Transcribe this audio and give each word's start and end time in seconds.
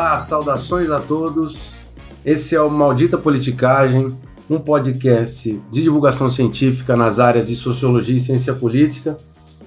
Olá, 0.00 0.16
saudações 0.16 0.90
a 0.90 1.00
todos. 1.00 1.88
Esse 2.24 2.54
é 2.54 2.62
o 2.62 2.70
Maldita 2.70 3.18
Politicagem, 3.18 4.16
um 4.48 4.56
podcast 4.56 5.60
de 5.72 5.82
divulgação 5.82 6.30
científica 6.30 6.96
nas 6.96 7.18
áreas 7.18 7.48
de 7.48 7.56
sociologia 7.56 8.14
e 8.14 8.20
ciência 8.20 8.54
política. 8.54 9.16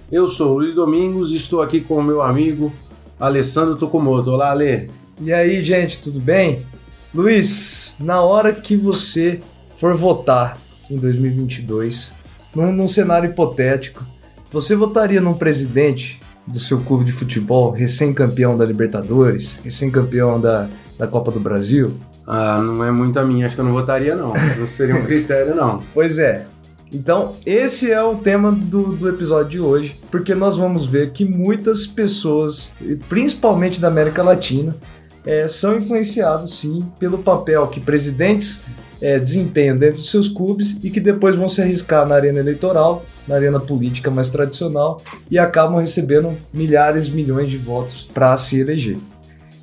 Eu 0.09 0.29
sou 0.29 0.53
o 0.53 0.59
Luiz 0.59 0.73
Domingos 0.73 1.33
e 1.33 1.35
estou 1.35 1.61
aqui 1.61 1.81
com 1.81 1.95
o 1.95 2.03
meu 2.03 2.21
amigo 2.21 2.71
Alessandro 3.19 3.75
Tokumoto. 3.75 4.29
Olá, 4.29 4.51
Ale. 4.51 4.89
E 5.19 5.33
aí, 5.33 5.61
gente, 5.65 5.99
tudo 5.99 6.17
bem? 6.17 6.65
Luiz, 7.13 7.97
na 7.99 8.21
hora 8.21 8.53
que 8.53 8.77
você 8.77 9.41
for 9.75 9.97
votar 9.97 10.57
em 10.89 10.95
2022, 10.95 12.13
num, 12.55 12.71
num 12.71 12.87
cenário 12.87 13.29
hipotético, 13.29 14.01
você 14.49 14.77
votaria 14.77 15.19
num 15.19 15.33
presidente 15.33 16.20
do 16.47 16.59
seu 16.59 16.81
clube 16.81 17.05
de 17.05 17.11
futebol, 17.11 17.71
recém-campeão 17.71 18.57
da 18.57 18.65
Libertadores, 18.65 19.59
recém-campeão 19.63 20.39
da, 20.39 20.67
da 20.97 21.07
Copa 21.07 21.31
do 21.31 21.39
Brasil? 21.39 21.93
Ah, 22.25 22.59
não 22.61 22.83
é 22.83 22.91
muito 22.91 23.19
a 23.19 23.25
minha, 23.25 23.45
acho 23.45 23.55
que 23.55 23.61
eu 23.61 23.65
não 23.65 23.73
votaria 23.73 24.15
não. 24.15 24.33
Não 24.57 24.67
seria 24.67 24.95
um 24.95 25.05
critério 25.05 25.55
não. 25.55 25.81
Pois 25.93 26.17
é. 26.17 26.45
Então, 26.93 27.35
esse 27.45 27.89
é 27.89 28.03
o 28.03 28.15
tema 28.15 28.51
do, 28.51 28.95
do 28.95 29.07
episódio 29.07 29.49
de 29.49 29.59
hoje, 29.61 29.95
porque 30.11 30.35
nós 30.35 30.57
vamos 30.57 30.85
ver 30.85 31.11
que 31.11 31.23
muitas 31.23 31.87
pessoas, 31.87 32.69
principalmente 33.07 33.79
da 33.79 33.87
América 33.87 34.21
Latina, 34.21 34.75
é, 35.25 35.47
são 35.47 35.77
influenciados 35.77 36.59
sim 36.59 36.81
pelo 36.99 37.19
papel 37.19 37.67
que 37.67 37.79
presidentes 37.79 38.61
é, 39.01 39.19
desempenham 39.19 39.77
dentro 39.77 40.01
de 40.01 40.07
seus 40.07 40.27
clubes 40.27 40.79
e 40.83 40.89
que 40.89 40.99
depois 40.99 41.35
vão 41.35 41.47
se 41.47 41.61
arriscar 41.61 42.05
na 42.05 42.15
arena 42.15 42.39
eleitoral 42.39 43.03
na 43.31 43.37
arena 43.37 43.59
política 43.61 44.11
mais 44.11 44.29
tradicional 44.29 45.01
e 45.29 45.39
acabam 45.39 45.79
recebendo 45.79 46.37
milhares, 46.53 47.09
milhões 47.09 47.49
de 47.49 47.57
votos 47.57 48.03
para 48.13 48.35
se 48.35 48.59
eleger. 48.59 48.97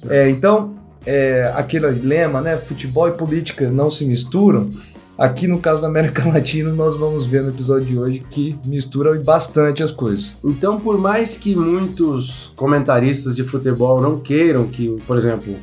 É, 0.08 0.30
então, 0.30 0.74
é, 1.04 1.52
aquele 1.54 1.86
lema, 1.88 2.40
né, 2.40 2.56
futebol 2.56 3.06
e 3.08 3.12
política 3.12 3.70
não 3.70 3.90
se 3.90 4.06
misturam. 4.06 4.70
Aqui 5.18 5.46
no 5.46 5.58
caso 5.58 5.82
da 5.82 5.88
América 5.88 6.24
Latina, 6.32 6.72
nós 6.72 6.96
vamos 6.96 7.26
ver 7.26 7.42
no 7.42 7.50
episódio 7.50 7.84
de 7.84 7.98
hoje 7.98 8.24
que 8.30 8.58
mistura 8.64 9.20
bastante 9.20 9.82
as 9.82 9.90
coisas. 9.90 10.36
Então, 10.42 10.80
por 10.80 10.96
mais 10.96 11.36
que 11.36 11.54
muitos 11.54 12.52
comentaristas 12.56 13.36
de 13.36 13.42
futebol 13.42 14.00
não 14.00 14.18
queiram 14.18 14.66
que, 14.66 14.96
por 15.06 15.18
exemplo, 15.18 15.56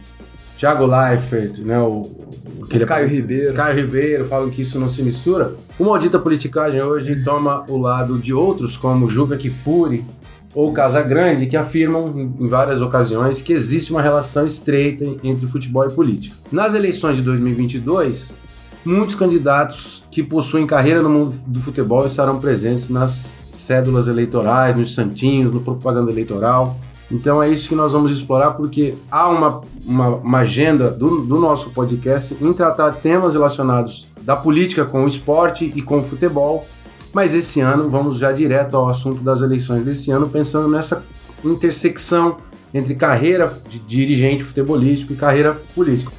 Thiago 0.57 0.85
Leifert, 0.85 1.59
né, 1.59 1.79
o, 1.79 2.01
o 2.01 2.85
Caio 2.87 3.07
Ribeiro. 3.07 3.53
Caio 3.53 3.75
Ribeiro 3.75 4.25
falam 4.25 4.49
que 4.49 4.61
isso 4.61 4.79
não 4.79 4.89
se 4.89 5.03
mistura. 5.03 5.53
O 5.77 5.83
Maldita 5.83 6.17
Politicagem 6.17 6.81
hoje 6.81 7.23
toma 7.23 7.65
o 7.67 7.77
lado 7.77 8.17
de 8.17 8.33
outros, 8.33 8.77
como 8.77 9.09
Juca 9.09 9.37
Kifuri 9.37 10.05
ou 10.53 10.71
Casa 10.71 11.01
Grande, 11.03 11.47
que 11.47 11.57
afirmam 11.57 12.13
em 12.17 12.47
várias 12.47 12.81
ocasiões 12.81 13.41
que 13.41 13.51
existe 13.51 13.91
uma 13.91 14.01
relação 14.01 14.45
estreita 14.45 15.03
entre 15.21 15.45
futebol 15.47 15.85
e 15.85 15.91
política. 15.91 16.35
Nas 16.49 16.73
eleições 16.73 17.17
de 17.17 17.23
2022, 17.23 18.37
muitos 18.85 19.15
candidatos 19.15 20.03
que 20.09 20.23
possuem 20.23 20.65
carreira 20.65 21.01
no 21.01 21.09
mundo 21.09 21.35
do 21.45 21.59
futebol 21.59 22.05
estarão 22.05 22.39
presentes 22.39 22.87
nas 22.87 23.47
cédulas 23.51 24.07
eleitorais, 24.07 24.77
nos 24.77 24.95
santinhos, 24.95 25.53
no 25.53 25.59
propaganda 25.59 26.09
eleitoral. 26.09 26.79
Então 27.11 27.41
é 27.41 27.49
isso 27.49 27.69
que 27.69 27.75
nós 27.75 27.93
vamos 27.93 28.11
explorar, 28.11 28.51
porque 28.51 28.95
há 29.11 29.29
uma, 29.29 29.61
uma, 29.85 30.07
uma 30.09 30.37
agenda 30.39 30.89
do, 30.89 31.21
do 31.21 31.39
nosso 31.39 31.69
podcast 31.69 32.35
em 32.41 32.51
tratar 32.51 32.93
temas 32.93 33.33
relacionados 33.33 34.07
da 34.21 34.35
política 34.35 34.85
com 34.85 35.03
o 35.03 35.07
esporte 35.07 35.71
e 35.75 35.81
com 35.81 35.99
o 35.99 36.01
futebol. 36.01 36.67
Mas 37.13 37.33
esse 37.33 37.61
ano 37.61 37.89
vamos 37.89 38.17
já 38.17 38.31
direto 38.31 38.75
ao 38.75 38.89
assunto 38.89 39.21
das 39.21 39.41
eleições 39.41 39.85
desse 39.85 40.11
ano, 40.11 40.27
pensando 40.27 40.67
nessa 40.67 41.03
intersecção 41.43 42.37
entre 42.73 42.95
carreira 42.95 43.53
de 43.69 43.79
dirigente 43.79 44.43
futebolístico 44.43 45.13
e 45.13 45.15
carreira 45.15 45.53
política. 45.73 46.11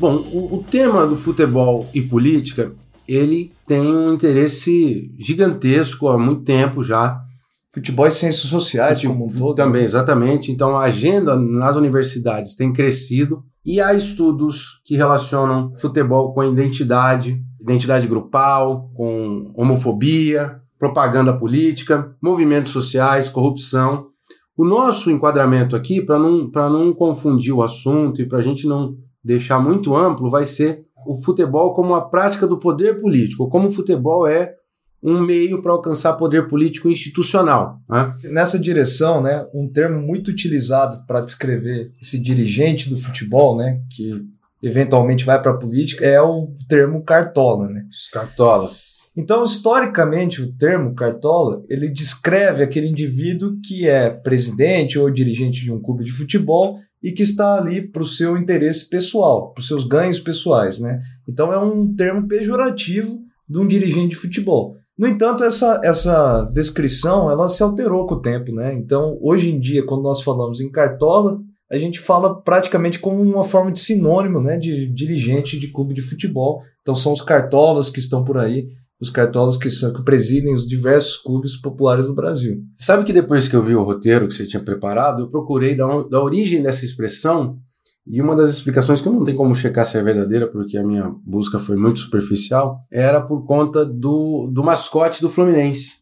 Bom, 0.00 0.24
o, 0.32 0.58
o, 0.58 0.62
tema 0.62 1.04
do 1.04 1.16
futebol 1.16 1.88
e 1.92 2.00
política, 2.00 2.72
ele 3.06 3.52
tem 3.66 3.80
um 3.80 4.14
interesse 4.14 5.12
gigantesco 5.18 6.08
há 6.08 6.16
muito 6.16 6.44
tempo 6.44 6.84
já. 6.84 7.20
Futebol 7.74 8.06
e 8.06 8.10
ciências 8.12 8.48
sociais 8.48 9.00
Futebol, 9.00 9.26
como 9.26 9.32
um 9.32 9.36
todo. 9.36 9.56
Também, 9.56 9.82
exatamente. 9.82 10.52
Então 10.52 10.76
a 10.76 10.84
agenda 10.84 11.34
nas 11.34 11.74
universidades 11.74 12.54
tem 12.54 12.72
crescido 12.72 13.42
e 13.66 13.80
há 13.80 13.92
estudos 13.92 14.80
que 14.84 14.94
relacionam 14.94 15.74
futebol 15.78 16.32
com 16.32 16.44
identidade, 16.44 17.42
identidade 17.60 18.06
grupal, 18.06 18.90
com 18.94 19.52
homofobia, 19.56 20.60
propaganda 20.78 21.36
política, 21.36 22.14
movimentos 22.22 22.70
sociais, 22.70 23.28
corrupção. 23.28 24.06
O 24.56 24.64
nosso 24.64 25.10
enquadramento 25.10 25.74
aqui, 25.74 26.00
para 26.00 26.20
não, 26.20 26.48
não 26.48 26.92
confundir 26.92 27.52
o 27.52 27.62
assunto 27.64 28.22
e 28.22 28.26
para 28.26 28.38
a 28.38 28.42
gente 28.42 28.64
não 28.64 28.96
deixar 29.28 29.60
muito 29.60 29.94
amplo, 29.94 30.30
vai 30.30 30.46
ser 30.46 30.86
o 31.06 31.20
futebol 31.20 31.74
como 31.74 31.94
a 31.94 32.08
prática 32.08 32.46
do 32.46 32.58
poder 32.58 32.98
político, 32.98 33.48
como 33.50 33.68
o 33.68 33.70
futebol 33.70 34.26
é 34.26 34.54
um 35.02 35.20
meio 35.20 35.60
para 35.60 35.70
alcançar 35.70 36.14
poder 36.14 36.48
político 36.48 36.88
institucional. 36.88 37.78
Né? 37.88 38.14
Nessa 38.24 38.58
direção, 38.58 39.22
né, 39.22 39.46
um 39.54 39.70
termo 39.70 40.00
muito 40.00 40.28
utilizado 40.28 41.06
para 41.06 41.20
descrever 41.20 41.92
esse 42.00 42.18
dirigente 42.18 42.88
do 42.88 42.96
futebol, 42.96 43.56
né, 43.56 43.80
que 43.94 44.12
eventualmente 44.62 45.24
vai 45.24 45.40
para 45.40 45.52
a 45.52 45.56
política, 45.56 46.04
é 46.04 46.20
o 46.20 46.48
termo 46.68 47.04
cartola, 47.04 47.68
né? 47.68 47.84
Os 47.88 48.08
cartolas. 48.08 49.12
Então, 49.16 49.44
historicamente, 49.44 50.42
o 50.42 50.52
termo 50.52 50.96
cartola, 50.96 51.62
ele 51.68 51.88
descreve 51.88 52.64
aquele 52.64 52.88
indivíduo 52.88 53.56
que 53.64 53.88
é 53.88 54.10
presidente 54.10 54.98
ou 54.98 55.08
dirigente 55.12 55.60
de 55.60 55.70
um 55.70 55.80
clube 55.80 56.02
de 56.02 56.10
futebol 56.10 56.76
e 57.02 57.12
que 57.12 57.22
está 57.22 57.56
ali 57.56 57.86
para 57.86 58.02
o 58.02 58.06
seu 58.06 58.36
interesse 58.36 58.88
pessoal, 58.88 59.52
para 59.52 59.60
os 59.60 59.68
seus 59.68 59.84
ganhos 59.84 60.18
pessoais, 60.18 60.78
né? 60.78 61.00
Então 61.28 61.52
é 61.52 61.58
um 61.58 61.94
termo 61.94 62.26
pejorativo 62.26 63.20
de 63.48 63.58
um 63.58 63.66
dirigente 63.66 64.10
de 64.10 64.16
futebol. 64.16 64.76
No 64.98 65.06
entanto, 65.06 65.44
essa, 65.44 65.80
essa 65.84 66.42
descrição 66.52 67.30
ela 67.30 67.48
se 67.48 67.62
alterou 67.62 68.04
com 68.04 68.16
o 68.16 68.20
tempo, 68.20 68.52
né? 68.52 68.74
Então, 68.74 69.16
hoje 69.22 69.48
em 69.48 69.60
dia, 69.60 69.86
quando 69.86 70.02
nós 70.02 70.22
falamos 70.22 70.60
em 70.60 70.70
cartola, 70.70 71.38
a 71.70 71.78
gente 71.78 72.00
fala 72.00 72.40
praticamente 72.42 72.98
como 72.98 73.22
uma 73.22 73.44
forma 73.44 73.70
de 73.70 73.78
sinônimo, 73.78 74.40
né, 74.40 74.56
de 74.58 74.90
dirigente 74.92 75.58
de 75.58 75.68
clube 75.68 75.94
de 75.94 76.02
futebol. 76.02 76.62
Então, 76.80 76.94
são 76.94 77.12
os 77.12 77.20
cartolas 77.20 77.90
que 77.90 78.00
estão 78.00 78.24
por 78.24 78.38
aí 78.38 78.68
os 79.00 79.10
cartolas 79.10 79.56
que, 79.56 79.70
são, 79.70 79.92
que 79.92 80.02
presidem 80.02 80.54
os 80.54 80.66
diversos 80.66 81.16
clubes 81.16 81.56
populares 81.56 82.06
do 82.06 82.14
Brasil. 82.14 82.62
Sabe 82.76 83.04
que 83.04 83.12
depois 83.12 83.46
que 83.46 83.54
eu 83.54 83.62
vi 83.62 83.74
o 83.74 83.82
roteiro 83.82 84.26
que 84.26 84.34
você 84.34 84.46
tinha 84.46 84.62
preparado, 84.62 85.22
eu 85.22 85.28
procurei 85.28 85.74
dar, 85.74 86.02
da 86.04 86.22
origem 86.22 86.62
dessa 86.62 86.84
expressão 86.84 87.58
e 88.10 88.22
uma 88.22 88.34
das 88.34 88.50
explicações 88.50 89.00
que 89.00 89.06
eu 89.06 89.12
não 89.12 89.22
tenho 89.22 89.36
como 89.36 89.54
checar 89.54 89.84
se 89.84 89.98
é 89.98 90.02
verdadeira, 90.02 90.48
porque 90.48 90.78
a 90.78 90.82
minha 90.82 91.14
busca 91.24 91.58
foi 91.58 91.76
muito 91.76 92.00
superficial, 92.00 92.80
era 92.90 93.20
por 93.20 93.44
conta 93.44 93.84
do, 93.84 94.48
do 94.50 94.64
mascote 94.64 95.20
do 95.20 95.28
Fluminense. 95.28 95.98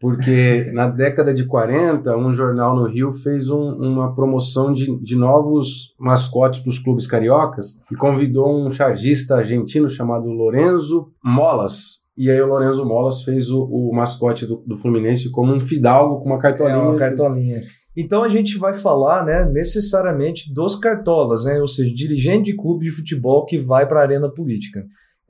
Porque 0.00 0.70
na 0.74 0.88
década 0.88 1.32
de 1.34 1.44
40, 1.44 2.16
um 2.16 2.32
jornal 2.32 2.74
no 2.74 2.86
Rio 2.86 3.12
fez 3.12 3.50
um, 3.50 3.60
uma 3.60 4.14
promoção 4.14 4.72
de, 4.72 4.98
de 5.00 5.14
novos 5.14 5.94
mascotes 6.00 6.60
para 6.60 6.70
os 6.70 6.78
clubes 6.78 7.06
cariocas 7.06 7.82
e 7.90 7.94
convidou 7.94 8.66
um 8.66 8.70
chargista 8.70 9.36
argentino 9.36 9.90
chamado 9.90 10.26
Lorenzo 10.28 11.12
Molas 11.22 12.01
e 12.16 12.30
aí 12.30 12.40
o 12.40 12.46
Lorenzo 12.46 12.84
Molas 12.84 13.22
fez 13.22 13.50
o, 13.50 13.64
o 13.64 13.94
mascote 13.94 14.46
do, 14.46 14.62
do, 14.66 14.76
Fluminense 14.76 15.30
como 15.30 15.52
um 15.52 15.60
fidalgo 15.60 16.20
com 16.20 16.28
uma 16.28 16.38
cartolinha. 16.38 16.76
É 16.76 16.80
uma 16.80 16.90
assim. 16.90 16.98
cartolinha. 16.98 17.60
Então 17.96 18.22
a 18.22 18.28
gente 18.28 18.58
vai 18.58 18.74
falar, 18.74 19.24
né, 19.24 19.44
necessariamente 19.50 20.52
dos 20.52 20.76
cartolas, 20.76 21.44
né, 21.44 21.60
ou 21.60 21.66
seja, 21.66 21.92
dirigente 21.94 22.50
de 22.50 22.56
clube 22.56 22.86
de 22.86 22.90
futebol 22.90 23.44
que 23.44 23.58
vai 23.58 23.86
para 23.86 24.00
a 24.00 24.02
arena 24.02 24.32
política 24.32 24.84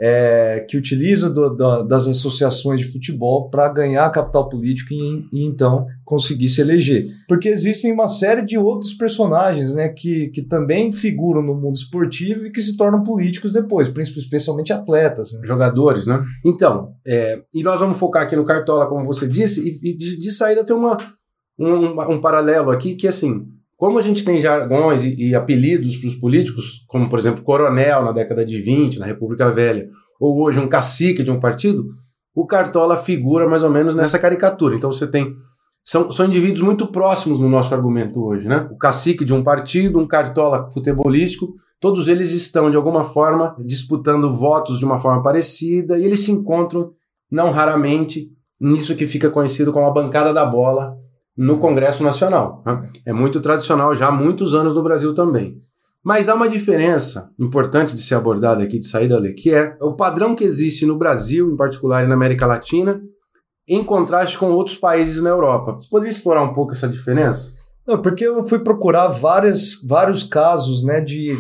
é, 0.05 0.67
que 0.69 0.77
utiliza 0.77 1.31
do, 1.31 1.85
das 1.85 2.09
associações 2.09 2.81
de 2.81 2.91
futebol 2.91 3.49
para 3.49 3.69
ganhar 3.69 4.11
capital 4.11 4.49
político 4.49 4.93
e, 4.93 5.29
e, 5.33 5.47
então 5.47 5.87
conseguir 6.05 6.49
se 6.49 6.61
eleger. 6.61 7.07
Porque 7.29 7.49
existem 7.49 7.93
uma 7.93 8.09
série 8.09 8.45
de 8.45 8.59
outros 8.59 8.93
personagens 8.95 9.77
né, 9.77 9.89
que, 9.91 10.27
que 10.31 10.43
também 10.43 10.91
figuram 10.91 11.41
no 11.41 11.55
mundo 11.55 11.77
esportivo 11.77 12.45
e 12.45 12.51
que 12.51 12.61
se 12.61 12.77
tornam 12.77 13.05
políticos 13.05 13.53
depois, 13.53 13.89
especialmente 14.17 14.73
atletas. 14.73 15.35
Né? 15.35 15.47
Jogadores, 15.47 16.05
né? 16.05 16.21
Então, 16.45 16.95
é, 17.07 17.41
e 17.55 17.63
nós 17.63 17.79
vamos 17.79 17.97
focar 17.97 18.25
aqui 18.25 18.35
no 18.35 18.45
Cartola, 18.45 18.89
como 18.89 19.07
você 19.07 19.29
disse, 19.29 19.61
e, 19.61 19.91
e 19.91 19.97
de, 19.97 20.19
de 20.19 20.33
saída 20.33 20.65
tem 20.65 20.75
uma, 20.75 20.97
um, 21.57 22.01
um 22.11 22.21
paralelo 22.21 22.73
aqui 22.73 22.97
que, 22.97 23.07
assim, 23.07 23.47
como 23.83 23.99
a 23.99 24.01
gente 24.01 24.25
tem 24.25 24.41
jargões 24.41 25.03
e, 25.03 25.31
e 25.31 25.35
apelidos 25.35 25.97
para 25.97 26.07
os 26.07 26.15
políticos, 26.15 26.85
como 26.87 27.09
por 27.09 27.19
exemplo 27.19 27.43
coronel 27.43 28.05
na 28.05 28.13
década 28.13 28.47
de 28.47 28.61
20, 28.61 29.01
na 29.01 29.07
República 29.07 29.51
Velha, 29.51 29.89
ou 30.21 30.41
hoje 30.41 30.61
um 30.61 30.69
cacique 30.69 31.25
de 31.25 31.33
um 31.33 31.41
partido, 31.41 31.87
o 32.33 32.47
Cartola 32.47 32.97
figura 32.97 33.49
mais 33.49 33.65
ou 33.65 33.71
menos 33.71 33.97
nessa 33.97 34.21
caricatura. 34.21 34.77
Então 34.77 34.93
você 34.93 35.05
tem. 35.05 35.35
São, 35.85 36.13
são 36.13 36.27
indivíduos 36.27 36.61
muito 36.61 36.87
próximos 36.93 37.41
no 37.41 37.49
nosso 37.49 37.75
argumento 37.75 38.25
hoje, 38.25 38.47
né? 38.47 38.69
O 38.71 38.79
cacique 38.79 39.25
de 39.25 39.35
um 39.35 39.43
partido, 39.43 39.99
um 39.99 40.07
cartola 40.07 40.71
futebolístico, 40.71 41.53
todos 41.81 42.07
eles 42.07 42.31
estão, 42.31 42.71
de 42.71 42.77
alguma 42.77 43.03
forma, 43.03 43.57
disputando 43.67 44.33
votos 44.33 44.79
de 44.79 44.85
uma 44.85 44.99
forma 44.99 45.25
parecida 45.25 45.99
e 45.99 46.05
eles 46.05 46.21
se 46.21 46.31
encontram, 46.31 46.93
não 47.29 47.51
raramente, 47.51 48.29
nisso 48.61 48.95
que 48.95 49.09
fica 49.09 49.29
conhecido 49.29 49.73
como 49.73 49.87
a 49.87 49.91
bancada 49.91 50.33
da 50.33 50.47
bola 50.47 51.02
no 51.37 51.59
Congresso 51.59 52.03
Nacional. 52.03 52.63
Né? 52.65 52.89
É 53.07 53.13
muito 53.13 53.41
tradicional 53.41 53.95
já 53.95 54.09
há 54.09 54.13
muitos 54.13 54.55
anos 54.55 54.75
no 54.75 54.83
Brasil 54.83 55.15
também. 55.15 55.61
Mas 56.05 56.29
há 56.29 56.35
uma 56.35 56.49
diferença 56.49 57.31
importante 57.39 57.95
de 57.95 58.03
ser 58.03 58.17
abordada 58.17 58.63
aqui, 58.63 58.79
de 58.79 58.87
saída 58.87 59.21
daqui, 59.21 59.35
que 59.35 59.55
é 59.55 59.77
o 59.81 59.95
padrão 59.95 60.35
que 60.35 60.43
existe 60.43 60.85
no 60.85 60.99
Brasil, 60.99 61.51
em 61.51 61.57
particular 61.57 62.05
e 62.05 62.09
na 62.09 62.15
América 62.15 62.45
Latina, 62.45 63.01
em 63.69 63.85
contraste 63.85 64.37
com 64.37 64.51
outros 64.51 64.77
países 64.77 65.23
na 65.23 65.31
Europa. 65.31 65.75
Você 65.75 65.89
poderia 65.89 66.11
explorar 66.11 66.43
um 66.43 66.53
pouco 66.55 66.73
essa 66.73 66.89
diferença? 66.89 67.53
Não, 67.87 68.03
porque 68.03 68.27
eu 68.27 68.43
fui 68.43 68.59
procurar 68.59 69.09
várias, 69.09 69.81
vários 69.87 70.25
casos 70.25 70.83
né, 70.83 71.01
de 71.01 71.37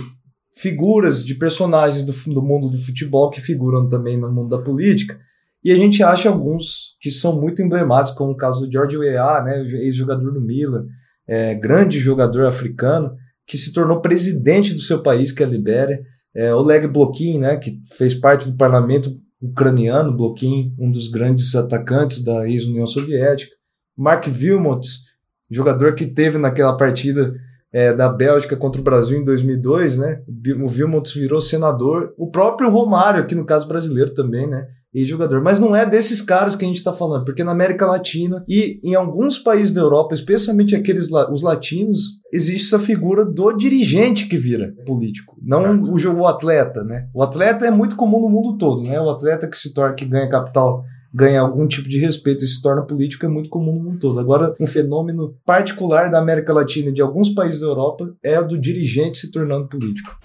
figuras, 0.55 1.25
de 1.25 1.35
personagens 1.35 2.05
do, 2.05 2.13
do 2.33 2.43
mundo 2.43 2.69
do 2.69 2.79
futebol 2.79 3.31
que 3.31 3.41
figuram 3.41 3.89
também 3.89 4.17
no 4.17 4.33
mundo 4.33 4.49
da 4.49 4.63
política. 4.63 5.19
E 5.65 5.71
a 5.71 5.77
gente 5.77 6.03
acha 6.03 6.29
alguns 6.29 6.97
que 7.01 7.11
são 7.11 7.41
muito 7.41 7.63
emblemáticos, 7.63 8.19
como 8.19 8.33
o 8.33 8.37
caso 8.37 8.67
do 8.67 8.73
George 8.73 8.97
Weah, 8.97 9.43
né, 9.43 9.61
ex-jogador 9.61 10.33
do 10.33 10.41
Milan, 10.41 10.87
é, 11.27 11.55
grande 11.55 11.99
jogador 11.99 12.47
africano, 12.47 13.15
que 13.47 13.57
se 13.57 13.73
tornou 13.73 14.01
presidente 14.01 14.75
do 14.75 14.81
seu 14.81 15.03
país, 15.03 15.31
que 15.31 15.43
é 15.43 15.47
a 15.47 15.49
Libéria. 15.49 16.01
É, 16.35 16.55
Oleg 16.55 16.89
Blokin, 16.89 17.39
né, 17.39 17.57
que 17.57 17.81
fez 17.97 18.15
parte 18.15 18.51
do 18.51 18.57
parlamento 18.57 19.13
ucraniano, 19.41 20.17
Blokin, 20.17 20.75
um 20.79 20.91
dos 20.91 21.09
grandes 21.09 21.55
atacantes 21.55 22.25
da 22.25 22.49
ex-União 22.49 22.87
Soviética. 22.87 23.55
Mark 23.97 24.27
Wilmots, 24.27 25.13
jogador 25.51 25.95
que 25.95 26.07
teve 26.07 26.39
naquela 26.39 26.77
partida 26.77 27.35
é, 27.73 27.93
da 27.93 28.09
Bélgica 28.09 28.57
contra 28.57 28.81
o 28.81 28.85
Brasil 28.85 29.19
em 29.19 29.25
2002, 29.25 29.97
né? 29.97 30.23
O 30.27 30.69
Wilmots 30.69 31.13
virou 31.15 31.41
senador. 31.41 32.15
O 32.17 32.31
próprio 32.31 32.71
Romário, 32.71 33.21
aqui 33.21 33.35
no 33.35 33.45
caso 33.45 33.67
brasileiro 33.67 34.13
também, 34.13 34.47
né? 34.47 34.67
E 34.95 35.05
jogador. 35.05 35.43
Mas 35.43 35.59
não 35.59 35.75
é 35.75 35.87
desses 35.87 36.21
caras 36.21 36.55
que 36.55 36.65
a 36.65 36.69
gente 36.69 36.77
está 36.77 36.93
falando, 36.93 37.25
porque 37.25 37.45
na 37.45 37.53
América 37.53 37.87
Latina 37.87 38.45
e 38.49 38.81
em 38.85 38.95
alguns 38.95 39.39
países 39.39 39.73
da 39.73 39.81
Europa, 39.81 40.15
especialmente 40.15 40.77
aqueles 40.77 41.11
os 41.31 41.43
latinos, 41.43 42.21
existe 42.33 42.67
essa 42.67 42.79
figura 42.79 43.25
do 43.25 43.53
dirigente 43.53 44.27
que 44.27 44.37
vira 44.37 44.75
político, 44.87 45.37
não 45.43 45.83
o 45.83 45.99
jogo 45.99 46.27
atleta, 46.27 46.83
né? 46.85 47.09
O 47.15 47.23
atleta 47.23 47.67
é 47.67 47.71
muito 47.71 47.97
comum 47.97 48.21
no 48.21 48.29
mundo 48.29 48.57
todo, 48.57 48.83
né? 48.83 49.01
O 49.01 49.11
atleta 49.11 49.49
que 49.49 49.57
se 49.57 49.73
torna 49.73 49.95
que 49.95 50.05
ganha 50.05 50.29
capital 50.29 50.85
ganha 51.15 51.41
algum 51.41 51.67
tipo 51.67 51.89
de 51.89 51.99
respeito 51.99 52.43
e 52.43 52.47
se 52.47 52.63
torna 52.63 52.83
político 52.83 53.27
é 53.27 53.29
muito 53.29 53.51
comum 53.51 53.75
no 53.75 53.85
mundo 53.85 53.99
todo. 53.99 54.19
Agora, 54.19 54.55
um 54.59 54.67
fenômeno 54.67 55.35
particular 55.45 56.11
da 56.11 56.19
América 56.19 56.53
Latina 56.53 56.89
e 56.89 56.95
de 56.95 57.03
alguns 57.03 57.29
países 57.29 57.61
da 57.61 57.67
Europa 57.67 58.15
é 58.23 58.41
o 58.41 58.49
do 58.49 58.59
dirigente 58.59 59.19
se 59.19 59.31
tornando 59.31 59.69
político. 59.69 60.17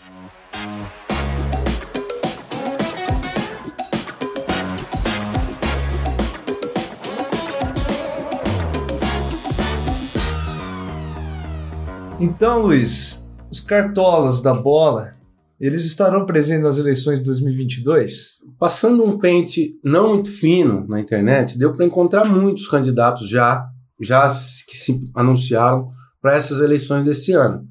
Então, 12.20 12.64
Luiz, 12.64 13.30
os 13.52 13.60
cartolas 13.60 14.42
da 14.42 14.52
bola, 14.52 15.12
eles 15.60 15.86
estarão 15.86 16.26
presentes 16.26 16.64
nas 16.64 16.80
eleições 16.80 17.20
de 17.20 17.26
2022? 17.26 18.38
Passando 18.58 19.04
um 19.04 19.20
pente 19.20 19.80
não 19.84 20.16
muito 20.16 20.32
fino 20.32 20.84
na 20.88 21.00
internet, 21.00 21.60
deu 21.60 21.74
para 21.74 21.86
encontrar 21.86 22.26
muitos 22.26 22.68
candidatos 22.68 23.30
já, 23.30 23.68
já 24.02 24.28
que 24.68 24.76
se 24.76 25.12
anunciaram 25.16 25.92
para 26.20 26.36
essas 26.36 26.60
eleições 26.60 27.04
desse 27.06 27.34
ano. 27.34 27.64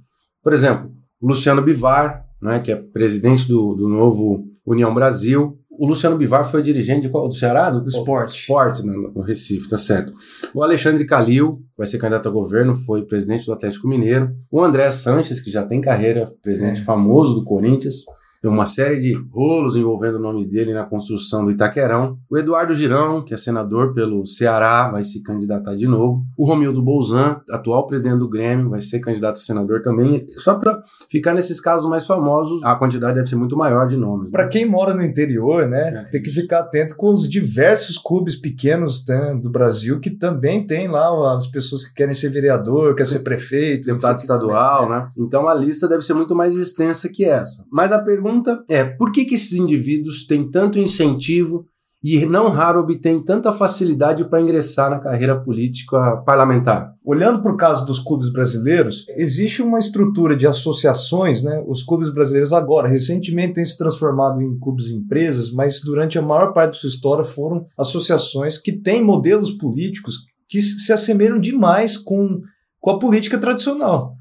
Por 0.45 0.53
exemplo, 0.53 0.93
Luciano 1.21 1.61
Bivar, 1.61 2.25
né, 2.41 2.61
que 2.61 2.71
é 2.71 2.77
presidente 2.77 3.49
do, 3.49 3.75
do 3.75 3.89
novo 3.89 4.45
União 4.65 4.95
Brasil, 4.95 5.59
o 5.79 5.87
Luciano 5.87 6.17
Bivar 6.17 6.49
foi 6.51 6.63
dirigente 6.63 7.03
de 7.03 7.09
qual? 7.09 7.29
do 7.29 7.35
Ceará? 7.35 7.71
Do, 7.71 7.81
do 7.81 7.89
esporte. 7.89 8.41
Esporte, 8.41 8.85
né, 8.85 8.93
no 8.93 9.23
Recife, 9.23 9.69
tá 9.69 9.77
certo. 9.77 10.13
O 10.55 10.63
Alexandre 10.63 11.05
Calil, 11.05 11.61
vai 11.77 11.87
ser 11.87 11.99
candidato 11.99 12.29
a 12.29 12.33
governo, 12.33 12.75
foi 12.75 13.05
presidente 13.05 13.47
do 13.47 13.53
Atlético 13.53 13.89
Mineiro. 13.89 14.35
O 14.51 14.63
André 14.63 14.91
Sanches, 14.91 15.41
que 15.41 15.51
já 15.51 15.65
tem 15.65 15.81
carreira, 15.81 16.25
presidente 16.43 16.81
é. 16.81 16.85
famoso 16.85 17.35
do 17.35 17.45
Corinthians 17.45 18.05
uma 18.51 18.67
série 18.67 18.99
de 18.99 19.15
rolos 19.33 19.77
envolvendo 19.77 20.17
o 20.17 20.23
nome 20.23 20.47
dele 20.47 20.73
na 20.73 20.85
construção 20.85 21.45
do 21.45 21.51
Itaquerão. 21.51 22.19
O 22.31 22.37
Eduardo 22.37 22.75
Girão, 22.75 23.25
que 23.25 23.35
é 23.35 23.37
senador 23.37 23.95
pelo 23.95 24.25
Ceará, 24.27 24.89
vai 24.91 25.03
se 25.03 25.23
candidatar 25.23 25.75
de 25.75 25.87
novo. 25.87 26.25
O 26.37 26.47
Romildo 26.47 26.83
Bolzan, 26.83 27.41
atual 27.51 27.87
presidente 27.87 28.19
do 28.19 28.29
Grêmio, 28.29 28.71
vai 28.71 28.81
ser 28.81 29.01
candidato 29.01 29.37
a 29.37 29.41
senador 29.41 29.83
também. 29.83 30.27
Só 30.37 30.55
para 30.55 30.83
ficar 31.11 31.35
nesses 31.35 31.61
casos 31.61 31.89
mais 31.89 32.07
famosos, 32.07 32.63
a 32.63 32.75
quantidade 32.75 33.15
deve 33.15 33.29
ser 33.29 33.37
muito 33.37 33.57
maior 33.57 33.87
de 33.87 33.97
nomes. 33.97 34.27
Né? 34.27 34.33
Para 34.33 34.49
quem 34.49 34.67
mora 34.67 34.95
no 34.95 35.03
interior, 35.03 35.67
né, 35.69 36.07
é. 36.07 36.11
tem 36.11 36.23
que 36.23 36.31
ficar 36.31 36.61
atento 36.61 36.97
com 36.97 37.13
os 37.13 37.29
diversos 37.29 37.99
clubes 37.99 38.37
pequenos 38.37 39.05
né, 39.07 39.39
do 39.41 39.51
Brasil 39.51 40.01
que 40.01 40.11
também 40.11 40.67
tem 40.67 40.89
lá 40.89 41.37
as 41.37 41.47
pessoas 41.47 41.85
que 41.85 41.95
querem 41.95 42.15
ser 42.15 42.29
vereador, 42.31 42.95
querem 42.95 43.11
ser 43.11 43.21
prefeito, 43.21 43.87
deputado 43.87 44.19
estadual, 44.19 44.89
né? 44.89 45.09
Então 45.17 45.49
a 45.49 45.55
lista 45.55 45.89
deve 45.89 46.03
ser 46.03 46.15
muito 46.15 46.35
mais 46.35 46.57
extensa 46.57 47.09
que 47.09 47.25
essa. 47.25 47.65
Mas 47.71 47.93
a 47.93 47.99
pergunta 47.99 48.36
pergunta 48.37 48.65
é: 48.69 48.85
por 48.85 49.13
que, 49.13 49.25
que 49.25 49.35
esses 49.35 49.53
indivíduos 49.53 50.27
têm 50.27 50.51
tanto 50.51 50.79
incentivo 50.79 51.67
e 52.03 52.25
não 52.25 52.51
raro 52.51 52.81
obtêm 52.81 53.23
tanta 53.25 53.53
facilidade 53.53 54.29
para 54.29 54.41
ingressar 54.41 54.91
na 54.91 55.01
carreira 55.01 55.41
política 55.41 56.23
parlamentar? 56.25 56.93
Olhando 57.05 57.41
para 57.41 57.53
o 57.53 57.57
caso 57.57 57.87
dos 57.87 57.99
clubes 57.99 58.31
brasileiros, 58.31 59.07
existe 59.17 59.63
uma 59.63 59.79
estrutura 59.79 60.37
de 60.37 60.47
associações, 60.47 61.43
né? 61.43 61.65
Os 61.67 61.83
clubes 61.83 62.13
brasileiros 62.13 62.53
agora, 62.53 62.89
recentemente, 62.89 63.55
têm 63.55 63.65
se 63.65 63.79
transformado 63.79 64.41
em 64.41 64.59
clubes 64.59 64.89
e 64.89 64.97
empresas, 64.97 65.51
mas 65.53 65.81
durante 65.81 66.19
a 66.19 66.23
maior 66.23 66.53
parte 66.53 66.73
da 66.73 66.79
sua 66.79 66.89
história 66.89 67.25
foram 67.25 67.65
associações 67.79 68.59
que 68.59 68.73
têm 68.73 69.03
modelos 69.03 69.53
políticos 69.53 70.27
que 70.49 70.61
se 70.63 70.93
assemelham 70.93 71.41
demais 71.41 71.97
com, 71.97 72.41
com 72.79 72.91
a 72.91 72.99
política 72.99 73.37
tradicional 73.37 74.16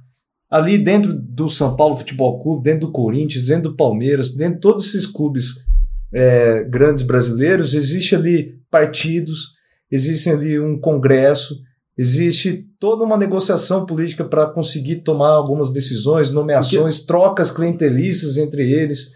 ali 0.49 0.77
dentro 0.77 1.13
do 1.13 1.49
São 1.49 1.75
Paulo 1.75 1.97
Futebol 1.97 2.39
Clube, 2.39 2.63
dentro 2.63 2.87
do 2.87 2.91
Corinthians, 2.91 3.45
dentro 3.45 3.71
do 3.71 3.75
Palmeiras, 3.75 4.29
dentro 4.29 4.55
de 4.55 4.61
todos 4.61 4.85
esses 4.85 5.05
clubes 5.05 5.65
é, 6.13 6.63
grandes 6.63 7.03
brasileiros, 7.03 7.73
existe 7.73 8.15
ali 8.15 8.59
partidos, 8.69 9.53
existe 9.91 10.29
ali 10.29 10.59
um 10.59 10.79
congresso, 10.79 11.59
existe 11.97 12.67
toda 12.79 13.03
uma 13.03 13.17
negociação 13.17 13.85
política 13.85 14.23
para 14.23 14.49
conseguir 14.49 14.97
tomar 14.97 15.29
algumas 15.29 15.71
decisões, 15.71 16.31
nomeações, 16.31 17.01
trocas 17.01 17.51
clientelistas 17.51 18.37
entre 18.37 18.69
eles 18.71 19.11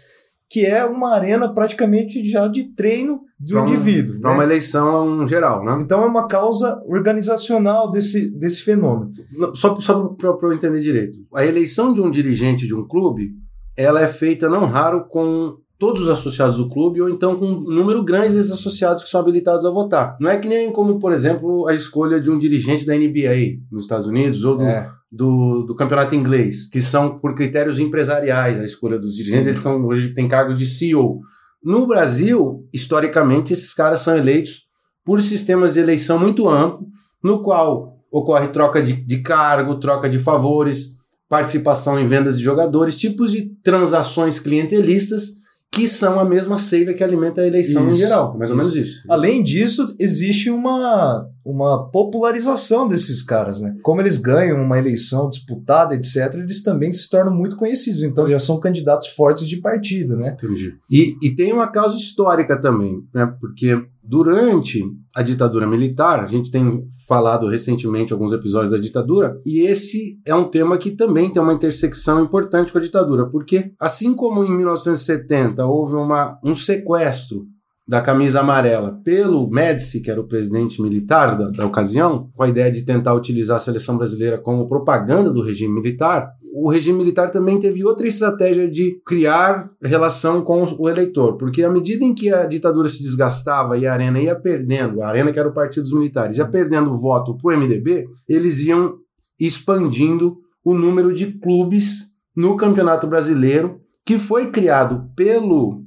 que 0.50 0.66
é 0.66 0.84
uma 0.84 1.14
arena 1.14 1.54
praticamente 1.54 2.24
já 2.28 2.48
de 2.48 2.64
treino 2.74 3.20
do 3.38 3.52
pra 3.52 3.62
um, 3.62 3.68
indivíduo. 3.68 4.20
Para 4.20 4.30
né? 4.30 4.36
uma 4.36 4.42
eleição 4.42 5.26
geral, 5.28 5.64
né? 5.64 5.78
Então 5.80 6.02
é 6.02 6.06
uma 6.06 6.26
causa 6.26 6.82
organizacional 6.86 7.88
desse, 7.88 8.28
desse 8.36 8.64
fenômeno. 8.64 9.12
Só, 9.54 9.78
só 9.78 10.08
para 10.08 10.36
eu 10.42 10.52
entender 10.52 10.80
direito. 10.80 11.20
A 11.32 11.46
eleição 11.46 11.94
de 11.94 12.00
um 12.00 12.10
dirigente 12.10 12.66
de 12.66 12.74
um 12.74 12.84
clube, 12.84 13.30
ela 13.76 14.02
é 14.02 14.08
feita 14.08 14.48
não 14.48 14.64
raro 14.64 15.06
com 15.08 15.56
todos 15.80 16.02
os 16.02 16.08
associados 16.10 16.58
do 16.58 16.68
clube 16.68 17.00
ou 17.00 17.08
então 17.08 17.34
com 17.34 17.46
um 17.46 17.60
número 17.60 18.04
grande 18.04 18.34
desses 18.34 18.52
associados 18.52 19.02
que 19.02 19.10
são 19.10 19.20
habilitados 19.20 19.64
a 19.64 19.70
votar. 19.70 20.16
Não 20.20 20.30
é 20.30 20.36
que 20.36 20.46
nem 20.46 20.70
como, 20.70 21.00
por 21.00 21.10
exemplo, 21.10 21.66
a 21.66 21.74
escolha 21.74 22.20
de 22.20 22.30
um 22.30 22.38
dirigente 22.38 22.84
da 22.86 22.94
NBA 22.94 23.62
nos 23.72 23.84
Estados 23.84 24.06
Unidos 24.06 24.44
ou 24.44 24.58
do, 24.58 24.62
é 24.62 24.90
do, 25.10 25.62
do 25.62 25.74
campeonato 25.74 26.14
inglês, 26.14 26.68
que 26.68 26.80
são 26.80 27.18
por 27.18 27.34
critérios 27.34 27.80
empresariais 27.80 28.60
a 28.60 28.64
escolha 28.64 28.98
dos 28.98 29.16
dirigentes, 29.16 29.46
eles 29.46 29.58
são, 29.58 29.84
hoje 29.86 30.14
têm 30.14 30.28
cargo 30.28 30.54
de 30.54 30.66
CEO. 30.66 31.20
No 31.62 31.86
Brasil, 31.86 32.68
historicamente, 32.72 33.52
esses 33.52 33.74
caras 33.74 34.00
são 34.00 34.16
eleitos 34.16 34.68
por 35.04 35.20
sistemas 35.20 35.74
de 35.74 35.80
eleição 35.80 36.18
muito 36.18 36.48
amplo, 36.48 36.86
no 37.22 37.42
qual 37.42 37.98
ocorre 38.10 38.48
troca 38.48 38.82
de, 38.82 38.92
de 38.92 39.18
cargo, 39.18 39.80
troca 39.80 40.08
de 40.08 40.18
favores, 40.18 40.98
participação 41.28 41.98
em 41.98 42.06
vendas 42.06 42.38
de 42.38 42.44
jogadores, 42.44 42.96
tipos 42.96 43.32
de 43.32 43.54
transações 43.62 44.38
clientelistas 44.38 45.39
que 45.72 45.86
são 45.86 46.18
a 46.18 46.24
mesma 46.24 46.58
seiva 46.58 46.92
que 46.92 47.04
alimenta 47.04 47.42
a 47.42 47.46
eleição 47.46 47.84
isso, 47.84 47.92
em 47.92 48.04
geral, 48.04 48.36
mais 48.36 48.50
ou 48.50 48.56
menos 48.56 48.74
isso. 48.74 49.02
Além 49.08 49.42
disso, 49.42 49.94
existe 50.00 50.50
uma, 50.50 51.28
uma 51.44 51.88
popularização 51.90 52.88
desses 52.88 53.22
caras, 53.22 53.60
né? 53.60 53.76
Como 53.82 54.00
eles 54.00 54.18
ganham 54.18 54.60
uma 54.60 54.78
eleição 54.78 55.28
disputada, 55.28 55.94
etc., 55.94 56.34
eles 56.34 56.62
também 56.62 56.92
se 56.92 57.08
tornam 57.08 57.32
muito 57.32 57.56
conhecidos, 57.56 58.02
então 58.02 58.28
já 58.28 58.38
são 58.38 58.58
candidatos 58.58 59.08
fortes 59.08 59.48
de 59.48 59.58
partido, 59.58 60.16
né? 60.16 60.36
Entendi. 60.42 60.74
E, 60.90 61.16
e 61.22 61.36
tem 61.36 61.52
uma 61.52 61.68
causa 61.68 61.96
histórica 61.96 62.60
também, 62.60 63.04
né? 63.14 63.32
Porque 63.40 63.80
durante 64.10 64.82
a 65.14 65.22
ditadura 65.22 65.68
militar, 65.68 66.24
a 66.24 66.26
gente 66.26 66.50
tem 66.50 66.84
falado 67.06 67.46
recentemente 67.46 68.12
alguns 68.12 68.32
episódios 68.32 68.72
da 68.72 68.78
ditadura, 68.78 69.40
e 69.46 69.60
esse 69.60 70.18
é 70.26 70.34
um 70.34 70.42
tema 70.42 70.76
que 70.76 70.90
também 70.90 71.32
tem 71.32 71.40
uma 71.40 71.52
intersecção 71.52 72.20
importante 72.20 72.72
com 72.72 72.78
a 72.78 72.80
ditadura, 72.80 73.26
porque 73.30 73.70
assim 73.78 74.12
como 74.12 74.42
em 74.42 74.50
1970 74.50 75.64
houve 75.64 75.94
uma, 75.94 76.36
um 76.42 76.56
sequestro 76.56 77.46
da 77.86 78.02
camisa 78.02 78.40
amarela 78.40 79.00
pelo 79.04 79.48
Médici, 79.48 80.00
que 80.00 80.10
era 80.10 80.20
o 80.20 80.26
presidente 80.26 80.82
militar 80.82 81.38
da, 81.38 81.48
da 81.50 81.66
ocasião, 81.66 82.30
com 82.34 82.42
a 82.42 82.48
ideia 82.48 82.70
de 82.70 82.84
tentar 82.84 83.14
utilizar 83.14 83.58
a 83.58 83.60
seleção 83.60 83.96
brasileira 83.96 84.38
como 84.38 84.66
propaganda 84.66 85.32
do 85.32 85.42
regime 85.42 85.74
militar, 85.74 86.32
o 86.52 86.68
regime 86.68 86.98
militar 86.98 87.30
também 87.30 87.58
teve 87.58 87.84
outra 87.84 88.06
estratégia 88.06 88.68
de 88.68 89.00
criar 89.06 89.68
relação 89.82 90.42
com 90.42 90.64
o 90.78 90.88
eleitor, 90.88 91.36
porque 91.36 91.62
à 91.62 91.70
medida 91.70 92.04
em 92.04 92.14
que 92.14 92.32
a 92.32 92.46
ditadura 92.46 92.88
se 92.88 93.02
desgastava 93.02 93.78
e 93.78 93.86
a 93.86 93.92
Arena 93.92 94.20
ia 94.20 94.34
perdendo, 94.34 95.02
a 95.02 95.08
Arena 95.08 95.32
que 95.32 95.38
era 95.38 95.48
o 95.48 95.54
partido 95.54 95.82
dos 95.82 95.92
militares, 95.92 96.38
ia 96.38 96.46
perdendo 96.46 96.96
voto 96.96 97.36
para 97.36 97.54
o 97.54 97.58
MDB, 97.58 98.06
eles 98.28 98.62
iam 98.64 98.96
expandindo 99.38 100.38
o 100.64 100.74
número 100.74 101.14
de 101.14 101.32
clubes 101.38 102.10
no 102.36 102.56
Campeonato 102.56 103.06
Brasileiro, 103.06 103.80
que 104.04 104.18
foi 104.18 104.50
criado 104.50 105.10
pelo 105.16 105.82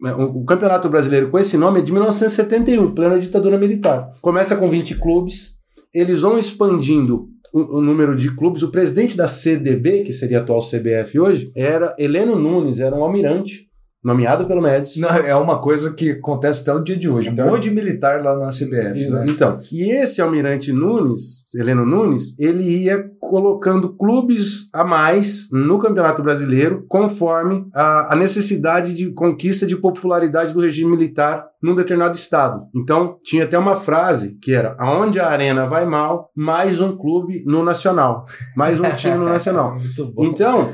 né, 0.00 0.14
o 0.14 0.44
Campeonato 0.44 0.88
Brasileiro 0.88 1.30
com 1.30 1.38
esse 1.38 1.56
nome 1.56 1.80
é 1.80 1.82
de 1.82 1.92
1971, 1.92 2.94
plena 2.94 3.18
ditadura 3.18 3.58
militar. 3.58 4.12
Começa 4.20 4.56
com 4.56 4.68
20 4.68 4.96
clubes, 4.96 5.58
eles 5.92 6.20
vão 6.20 6.38
expandindo 6.38 7.28
o, 7.52 7.78
o, 7.78 7.80
número 7.80 8.16
de 8.16 8.34
clubes. 8.34 8.62
O 8.62 8.70
presidente 8.70 9.16
da 9.16 9.28
CDB, 9.28 10.02
que 10.02 10.12
seria 10.12 10.40
a 10.40 10.42
atual 10.42 10.60
CBF 10.60 11.18
hoje, 11.18 11.52
era 11.54 11.94
Heleno 11.98 12.36
Nunes, 12.36 12.80
era 12.80 12.96
um 12.96 13.04
almirante 13.04 13.67
nomeado 14.08 14.46
pelo 14.46 14.62
Médici. 14.62 15.00
Não, 15.00 15.10
é 15.10 15.34
uma 15.34 15.60
coisa 15.60 15.92
que 15.92 16.12
acontece 16.12 16.62
até 16.62 16.72
o 16.72 16.82
dia 16.82 16.96
de 16.96 17.08
hoje. 17.08 17.28
Então, 17.28 17.46
um 17.46 17.50
monte 17.50 17.64
de 17.64 17.70
militar 17.70 18.22
lá 18.22 18.36
na 18.36 18.48
CBF. 18.48 19.10
Né? 19.10 19.26
Então, 19.28 19.60
e 19.70 19.90
esse 19.90 20.20
almirante 20.22 20.72
Nunes, 20.72 21.44
Heleno 21.54 21.84
Nunes, 21.84 22.36
ele 22.38 22.64
ia 22.64 23.08
colocando 23.20 23.94
clubes 23.94 24.70
a 24.72 24.82
mais 24.82 25.48
no 25.52 25.78
Campeonato 25.78 26.22
Brasileiro, 26.22 26.84
conforme 26.88 27.66
a, 27.74 28.14
a 28.14 28.16
necessidade 28.16 28.94
de 28.94 29.12
conquista 29.12 29.66
de 29.66 29.76
popularidade 29.76 30.54
do 30.54 30.60
regime 30.60 30.90
militar 30.90 31.46
num 31.62 31.74
determinado 31.74 32.16
estado. 32.16 32.62
Então, 32.74 33.18
tinha 33.22 33.44
até 33.44 33.58
uma 33.58 33.76
frase 33.76 34.38
que 34.40 34.54
era: 34.54 34.74
aonde 34.78 35.20
a 35.20 35.28
arena 35.28 35.66
vai 35.66 35.84
mal, 35.84 36.30
mais 36.34 36.80
um 36.80 36.96
clube 36.96 37.44
no 37.46 37.62
nacional, 37.62 38.24
mais 38.56 38.80
um 38.80 38.90
time 38.96 39.16
no 39.16 39.24
nacional. 39.24 39.76
então, 40.18 40.72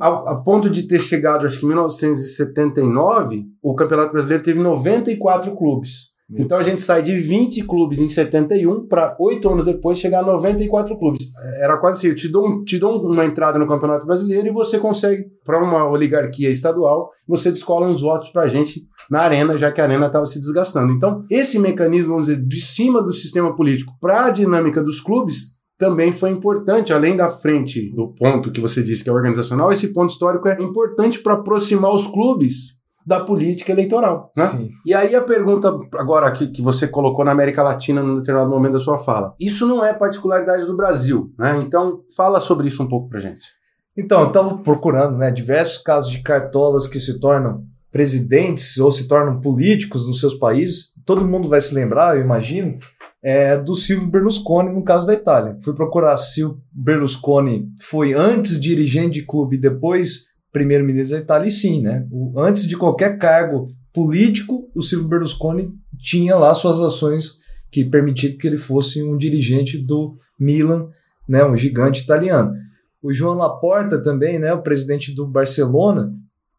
a, 0.00 0.32
a, 0.32 0.42
ponto 0.44 0.70
de 0.70 0.86
ter 0.86 1.00
chegado, 1.00 1.46
acho 1.46 1.58
que 1.58 1.64
em 1.64 1.68
1979, 1.68 3.44
o 3.62 3.74
Campeonato 3.74 4.12
Brasileiro 4.12 4.42
teve 4.42 4.60
94 4.60 5.54
clubes. 5.56 6.12
Então 6.34 6.56
a 6.56 6.62
gente 6.62 6.80
sai 6.80 7.02
de 7.02 7.18
20 7.18 7.64
clubes 7.64 7.98
em 7.98 8.08
71 8.08 8.86
para 8.86 9.14
oito 9.20 9.48
anos 9.50 9.64
depois 9.64 9.98
chegar 9.98 10.20
a 10.20 10.26
94 10.26 10.96
clubes. 10.96 11.30
Era 11.60 11.76
quase 11.76 11.98
assim: 11.98 12.08
eu 12.08 12.14
te 12.14 12.28
dou, 12.28 12.64
te 12.64 12.78
dou 12.78 13.04
uma 13.06 13.24
entrada 13.24 13.58
no 13.58 13.66
Campeonato 13.66 14.06
Brasileiro 14.06 14.48
e 14.48 14.52
você 14.52 14.78
consegue, 14.78 15.26
para 15.44 15.62
uma 15.62 15.88
oligarquia 15.88 16.50
estadual, 16.50 17.10
você 17.26 17.50
descola 17.50 17.86
uns 17.86 18.00
votos 18.00 18.30
para 18.30 18.42
a 18.42 18.48
gente 18.48 18.86
na 19.10 19.20
arena, 19.20 19.58
já 19.58 19.70
que 19.70 19.80
a 19.80 19.84
arena 19.84 20.06
estava 20.06 20.24
se 20.24 20.38
desgastando. 20.38 20.92
Então, 20.92 21.24
esse 21.30 21.58
mecanismo, 21.58 22.12
vamos 22.12 22.26
dizer, 22.26 22.42
de 22.42 22.60
cima 22.60 23.02
do 23.02 23.12
sistema 23.12 23.54
político 23.54 23.92
para 24.00 24.26
a 24.26 24.30
dinâmica 24.30 24.82
dos 24.82 25.00
clubes, 25.00 25.56
também 25.82 26.12
foi 26.12 26.30
importante, 26.30 26.92
além 26.92 27.16
da 27.16 27.28
frente 27.28 27.92
do 27.92 28.14
ponto 28.14 28.52
que 28.52 28.60
você 28.60 28.80
disse 28.80 29.02
que 29.02 29.10
é 29.10 29.12
organizacional, 29.12 29.72
esse 29.72 29.92
ponto 29.92 30.10
histórico 30.10 30.46
é 30.46 30.62
importante 30.62 31.18
para 31.18 31.34
aproximar 31.34 31.92
os 31.92 32.06
clubes 32.06 32.80
da 33.04 33.18
política 33.18 33.72
eleitoral. 33.72 34.30
Né? 34.36 34.46
Sim. 34.46 34.70
E 34.86 34.94
aí 34.94 35.16
a 35.16 35.20
pergunta 35.20 35.76
agora 35.96 36.30
que, 36.30 36.46
que 36.52 36.62
você 36.62 36.86
colocou 36.86 37.24
na 37.24 37.32
América 37.32 37.64
Latina 37.64 38.00
no 38.00 38.20
determinado 38.20 38.48
momento 38.48 38.74
da 38.74 38.78
sua 38.78 39.00
fala. 39.00 39.34
Isso 39.40 39.66
não 39.66 39.84
é 39.84 39.92
particularidade 39.92 40.66
do 40.66 40.76
Brasil, 40.76 41.32
né? 41.36 41.58
Então 41.60 42.02
fala 42.16 42.38
sobre 42.38 42.68
isso 42.68 42.80
um 42.80 42.88
pouco 42.88 43.08
pra 43.08 43.18
gente. 43.18 43.42
Então, 43.98 44.20
eu 44.20 44.28
estava 44.28 44.58
procurando 44.58 45.18
né, 45.18 45.32
diversos 45.32 45.78
casos 45.78 46.12
de 46.12 46.22
cartolas 46.22 46.86
que 46.86 47.00
se 47.00 47.18
tornam 47.18 47.64
presidentes 47.90 48.78
ou 48.78 48.92
se 48.92 49.08
tornam 49.08 49.40
políticos 49.40 50.06
nos 50.06 50.20
seus 50.20 50.34
países. 50.34 50.92
Todo 51.04 51.26
mundo 51.26 51.48
vai 51.48 51.60
se 51.60 51.74
lembrar, 51.74 52.16
eu 52.16 52.22
imagino, 52.22 52.78
é, 53.22 53.56
do 53.56 53.74
Silvio 53.74 54.08
Berlusconi 54.08 54.72
no 54.72 54.82
caso 54.82 55.06
da 55.06 55.14
Itália. 55.14 55.56
Fui 55.62 55.74
procurar 55.74 56.16
se 56.16 56.44
o 56.44 56.58
Berlusconi 56.72 57.70
foi 57.80 58.12
antes 58.12 58.60
dirigente 58.60 59.20
de 59.20 59.26
clube 59.26 59.56
e 59.56 59.60
depois 59.60 60.32
primeiro-ministro 60.52 61.16
da 61.16 61.22
Itália, 61.22 61.48
e 61.48 61.50
sim, 61.50 61.80
né? 61.80 62.06
O, 62.10 62.38
antes 62.38 62.66
de 62.66 62.76
qualquer 62.76 63.16
cargo 63.16 63.68
político, 63.92 64.70
o 64.74 64.82
Silvio 64.82 65.08
Berlusconi 65.08 65.70
tinha 65.98 66.36
lá 66.36 66.52
suas 66.52 66.80
ações 66.80 67.40
que 67.70 67.84
permitiam 67.84 68.36
que 68.36 68.46
ele 68.46 68.58
fosse 68.58 69.02
um 69.02 69.16
dirigente 69.16 69.78
do 69.78 70.14
Milan, 70.38 70.88
né, 71.26 71.42
um 71.44 71.56
gigante 71.56 72.02
italiano. 72.02 72.52
O 73.02 73.12
João 73.12 73.34
Laporta 73.34 74.02
também, 74.02 74.38
né, 74.38 74.52
o 74.52 74.62
presidente 74.62 75.14
do 75.14 75.26
Barcelona, 75.26 76.12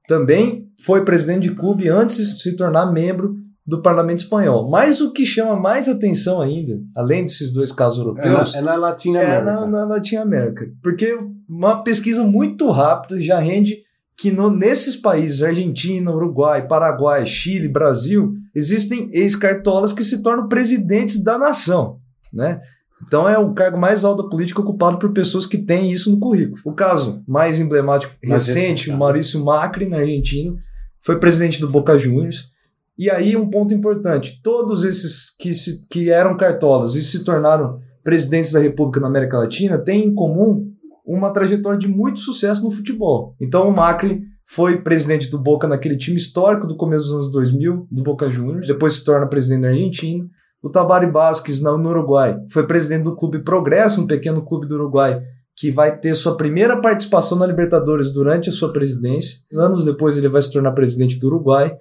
também 0.07 0.67
foi 0.83 1.05
presidente 1.05 1.49
de 1.49 1.55
clube 1.55 1.87
antes 1.87 2.17
de 2.17 2.41
se 2.41 2.55
tornar 2.55 2.91
membro 2.91 3.35
do 3.65 3.81
parlamento 3.81 4.19
espanhol. 4.19 4.69
Mas 4.69 4.99
o 4.99 5.11
que 5.11 5.25
chama 5.25 5.55
mais 5.55 5.87
atenção 5.87 6.41
ainda, 6.41 6.79
além 6.95 7.23
desses 7.23 7.51
dois 7.51 7.71
casos 7.71 7.99
europeus, 7.99 8.53
é 8.53 8.61
na, 8.61 8.71
é 8.71 8.73
na 8.73 8.75
Latina 8.75 9.19
América. 9.21 9.41
É 9.41 9.53
na, 9.53 9.67
na 9.67 9.85
Latina 9.85 10.21
América. 10.21 10.67
Porque 10.81 11.17
uma 11.47 11.81
pesquisa 11.83 12.23
muito 12.23 12.69
rápida 12.69 13.19
já 13.21 13.39
rende 13.39 13.77
que 14.17 14.31
no, 14.31 14.49
nesses 14.49 14.95
países, 14.95 15.41
Argentina, 15.41 16.11
Uruguai, 16.11 16.67
Paraguai, 16.67 17.25
Chile, 17.25 17.67
Brasil, 17.67 18.33
existem 18.53 19.09
ex-cartolas 19.11 19.93
que 19.93 20.03
se 20.03 20.21
tornam 20.21 20.47
presidentes 20.47 21.23
da 21.23 21.37
nação, 21.37 21.97
né? 22.31 22.59
Então 23.05 23.27
é 23.27 23.37
o 23.37 23.53
cargo 23.53 23.77
mais 23.77 24.05
alto 24.05 24.23
da 24.23 24.29
política 24.29 24.61
ocupado 24.61 24.97
por 24.97 25.11
pessoas 25.11 25.45
que 25.45 25.57
têm 25.57 25.91
isso 25.91 26.09
no 26.09 26.19
currículo. 26.19 26.61
O 26.63 26.73
caso 26.73 27.21
mais 27.27 27.59
emblemático 27.59 28.13
recente, 28.23 28.89
o 28.89 28.97
Maurício 28.97 29.43
Macri, 29.43 29.89
na 29.89 29.97
Argentina, 29.97 30.55
foi 31.01 31.19
presidente 31.19 31.59
do 31.59 31.69
Boca 31.69 31.97
Juniors, 31.97 32.52
e 32.97 33.09
aí, 33.09 33.35
um 33.35 33.49
ponto 33.49 33.73
importante: 33.73 34.39
todos 34.43 34.83
esses 34.83 35.35
que, 35.37 35.53
se, 35.53 35.87
que 35.87 36.09
eram 36.09 36.37
cartolas 36.37 36.95
e 36.95 37.03
se 37.03 37.23
tornaram 37.23 37.79
presidentes 38.03 38.51
da 38.51 38.59
República 38.59 38.99
na 38.99 39.07
América 39.07 39.37
Latina 39.37 39.77
têm 39.77 40.05
em 40.05 40.13
comum 40.13 40.71
uma 41.05 41.31
trajetória 41.31 41.79
de 41.79 41.87
muito 41.87 42.19
sucesso 42.19 42.63
no 42.63 42.71
futebol. 42.71 43.35
Então, 43.39 43.67
o 43.67 43.75
Macri 43.75 44.21
foi 44.45 44.81
presidente 44.81 45.29
do 45.29 45.39
Boca 45.39 45.67
naquele 45.67 45.97
time 45.97 46.17
histórico 46.17 46.67
do 46.67 46.75
começo 46.75 47.05
dos 47.05 47.13
anos 47.13 47.31
2000, 47.31 47.87
do 47.89 48.03
Boca 48.03 48.29
Juniors, 48.29 48.67
depois 48.67 48.93
se 48.93 49.03
torna 49.03 49.27
presidente 49.27 49.61
da 49.61 49.69
Argentina. 49.69 50.25
O 50.61 50.69
Tabari 50.69 51.11
Basques, 51.11 51.61
no 51.61 51.89
Uruguai, 51.89 52.37
foi 52.49 52.65
presidente 52.65 53.03
do 53.03 53.15
Clube 53.15 53.43
Progresso, 53.43 54.01
um 54.01 54.07
pequeno 54.07 54.45
clube 54.45 54.67
do 54.67 54.75
Uruguai, 54.75 55.21
que 55.55 55.69
vai 55.69 55.97
ter 55.97 56.15
sua 56.15 56.37
primeira 56.37 56.79
participação 56.81 57.37
na 57.37 57.45
Libertadores 57.45 58.11
durante 58.11 58.49
a 58.49 58.53
sua 58.53 58.71
presidência. 58.71 59.39
Anos 59.53 59.83
depois, 59.83 60.15
ele 60.15 60.29
vai 60.29 60.41
se 60.41 60.51
tornar 60.51 60.71
presidente 60.71 61.19
do 61.19 61.27
Uruguai. 61.27 61.75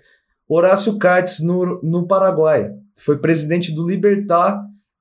Horácio 0.54 0.98
Cartes, 0.98 1.40
no, 1.40 1.80
no 1.82 2.06
Paraguai. 2.06 2.70
Foi 2.96 3.18
presidente 3.18 3.72
do 3.72 3.86
Libertar, 3.86 4.60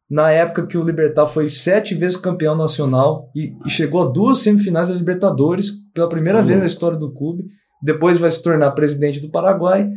na 0.09 0.29
época 0.29 0.67
que 0.67 0.77
o 0.77 0.83
Libertar 0.83 1.25
foi 1.25 1.49
sete 1.49 1.95
vezes 1.95 2.17
campeão 2.17 2.55
nacional 2.55 3.29
e, 3.35 3.53
e 3.65 3.69
chegou 3.69 4.01
a 4.01 4.11
duas 4.11 4.39
semifinais 4.39 4.89
da 4.89 4.93
Libertadores 4.93 5.71
pela 5.93 6.09
primeira 6.09 6.39
uhum. 6.39 6.45
vez 6.45 6.59
na 6.59 6.65
história 6.65 6.97
do 6.97 7.13
clube. 7.13 7.45
Depois 7.81 8.17
vai 8.17 8.29
se 8.29 8.43
tornar 8.43 8.71
presidente 8.71 9.19
do 9.19 9.31
Paraguai. 9.31 9.89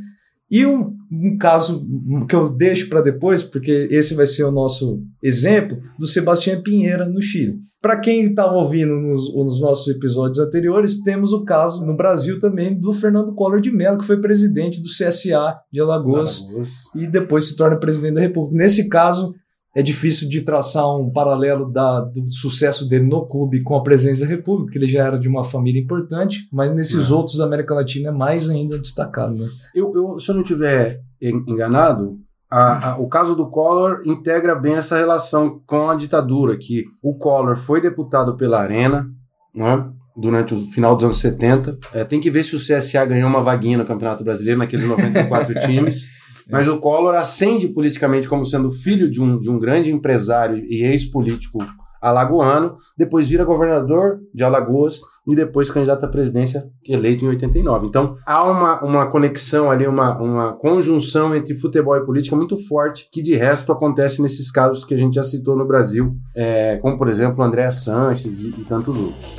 E 0.51 0.65
um, 0.67 0.95
um 1.11 1.39
caso 1.39 1.87
que 2.29 2.35
eu 2.35 2.49
deixo 2.49 2.89
para 2.89 3.01
depois, 3.01 3.43
porque 3.43 3.89
esse 3.91 4.15
vai 4.15 4.27
ser 4.27 4.45
o 4.45 4.53
nosso 4.53 5.03
exemplo, 5.23 5.79
do 5.99 6.07
Sebastião 6.07 6.63
Pinheira 6.63 7.09
no 7.09 7.21
Chile. 7.21 7.59
Para 7.81 7.99
quem 7.99 8.25
estava 8.25 8.51
tá 8.51 8.57
ouvindo 8.57 8.95
nos, 8.97 9.35
nos, 9.35 9.61
nossos 9.61 9.95
episódios 9.95 10.39
anteriores, 10.39 11.03
temos 11.03 11.33
o 11.33 11.45
caso 11.45 11.85
no 11.85 11.95
Brasil 11.95 12.41
também 12.41 12.79
do 12.79 12.93
Fernando 12.95 13.35
Collor 13.35 13.61
de 13.61 13.71
Mello, 13.71 13.99
que 13.99 14.07
foi 14.07 14.21
presidente 14.21 14.81
do 14.81 14.87
CSA 14.87 15.55
de 15.71 15.81
Alagoas, 15.81 16.45
Alagoas. 16.45 16.71
e 16.95 17.07
depois 17.07 17.49
se 17.49 17.57
torna 17.57 17.79
presidente 17.79 18.15
da 18.15 18.23
República. 18.23 18.57
Nesse 18.57 18.89
caso, 18.89 19.35
é 19.75 19.83
difícil 19.83 20.28
de 20.28 20.43
traçar 20.43 20.88
um 20.97 21.11
paralelo 21.11 21.71
da, 21.71 22.00
do 22.00 22.31
sucesso 22.31 22.88
dele 22.88 23.04
no 23.04 23.26
clube 23.26 23.62
com 23.62 23.76
a 23.76 23.83
presença 23.83 24.21
da 24.21 24.26
República, 24.26 24.73
que 24.73 24.78
ele 24.78 24.87
já 24.87 25.04
era 25.04 25.19
de 25.19 25.28
uma 25.28 25.43
família 25.43 25.83
importante, 25.83 26.49
mas 26.52 26.73
nesses 26.73 27.11
é. 27.11 27.12
outros 27.12 27.38
da 27.38 27.45
América 27.45 27.75
Latina 27.75 28.11
é 28.11 28.12
mais 28.12 28.49
ainda 28.49 28.78
destacado. 28.78 29.35
Né? 29.35 29.49
Eu, 29.75 29.93
eu, 29.95 30.21
se 30.21 30.31
eu 30.31 30.35
não 30.37 30.43
estiver 30.43 31.00
enganado, 31.21 32.19
a, 32.49 32.90
a, 32.90 32.99
o 32.99 33.09
caso 33.09 33.35
do 33.35 33.49
Collor 33.49 34.02
integra 34.04 34.54
bem 34.54 34.75
essa 34.75 34.97
relação 34.97 35.61
com 35.66 35.90
a 35.90 35.97
ditadura, 35.97 36.57
que 36.57 36.85
o 37.02 37.16
Collor 37.19 37.57
foi 37.57 37.81
deputado 37.81 38.37
pela 38.37 38.61
Arena, 38.61 39.09
né, 39.52 39.90
durante 40.16 40.54
o 40.54 40.66
final 40.69 40.95
dos 40.95 41.04
anos 41.04 41.19
70. 41.19 41.78
É, 41.93 42.04
tem 42.04 42.21
que 42.21 42.31
ver 42.31 42.45
se 42.45 42.54
o 42.54 42.59
CSA 42.61 43.04
ganhou 43.07 43.28
uma 43.28 43.43
vaguinha 43.43 43.78
no 43.78 43.85
Campeonato 43.85 44.23
Brasileiro, 44.23 44.61
naqueles 44.61 44.87
94 44.87 45.52
times. 45.66 46.07
Mas 46.51 46.69
o 46.69 46.79
Collor 46.79 47.15
ascende 47.15 47.69
politicamente 47.69 48.29
como 48.29 48.45
sendo 48.45 48.71
filho 48.71 49.11
de 49.11 49.21
um, 49.21 49.39
de 49.39 49.51
um 49.51 49.59
grande 49.59 49.91
empresário 49.91 50.65
e 50.69 50.85
ex-político 50.85 51.59
alagoano, 52.05 52.77
depois 52.99 53.29
vira 53.29 53.45
governador 53.45 54.21
de 54.33 54.45
Alagoas 54.45 55.01
e 55.27 55.35
depois 55.35 55.71
candidato 55.71 56.05
à 56.05 56.09
presidência 56.09 56.69
eleito 56.87 57.25
em 57.25 57.29
89. 57.29 57.87
Então 57.87 58.17
há 58.27 58.45
uma, 58.45 58.85
uma 58.85 59.07
conexão 59.07 59.71
ali, 59.71 59.87
uma, 59.87 60.19
uma 60.19 60.53
conjunção 60.53 61.35
entre 61.35 61.57
futebol 61.57 61.97
e 61.97 62.05
política 62.05 62.37
muito 62.37 62.59
forte, 62.59 63.09
que 63.11 63.23
de 63.23 63.35
resto 63.35 63.73
acontece 63.73 64.21
nesses 64.21 64.51
casos 64.51 64.85
que 64.85 64.93
a 64.93 64.99
gente 64.99 65.15
já 65.15 65.23
citou 65.23 65.57
no 65.57 65.67
Brasil, 65.67 66.15
é, 66.37 66.77
como 66.77 66.99
por 66.99 67.09
exemplo 67.09 67.43
André 67.43 67.71
Sanches 67.71 68.43
e, 68.43 68.49
e 68.49 68.65
tantos 68.65 68.99
outros. 68.99 69.37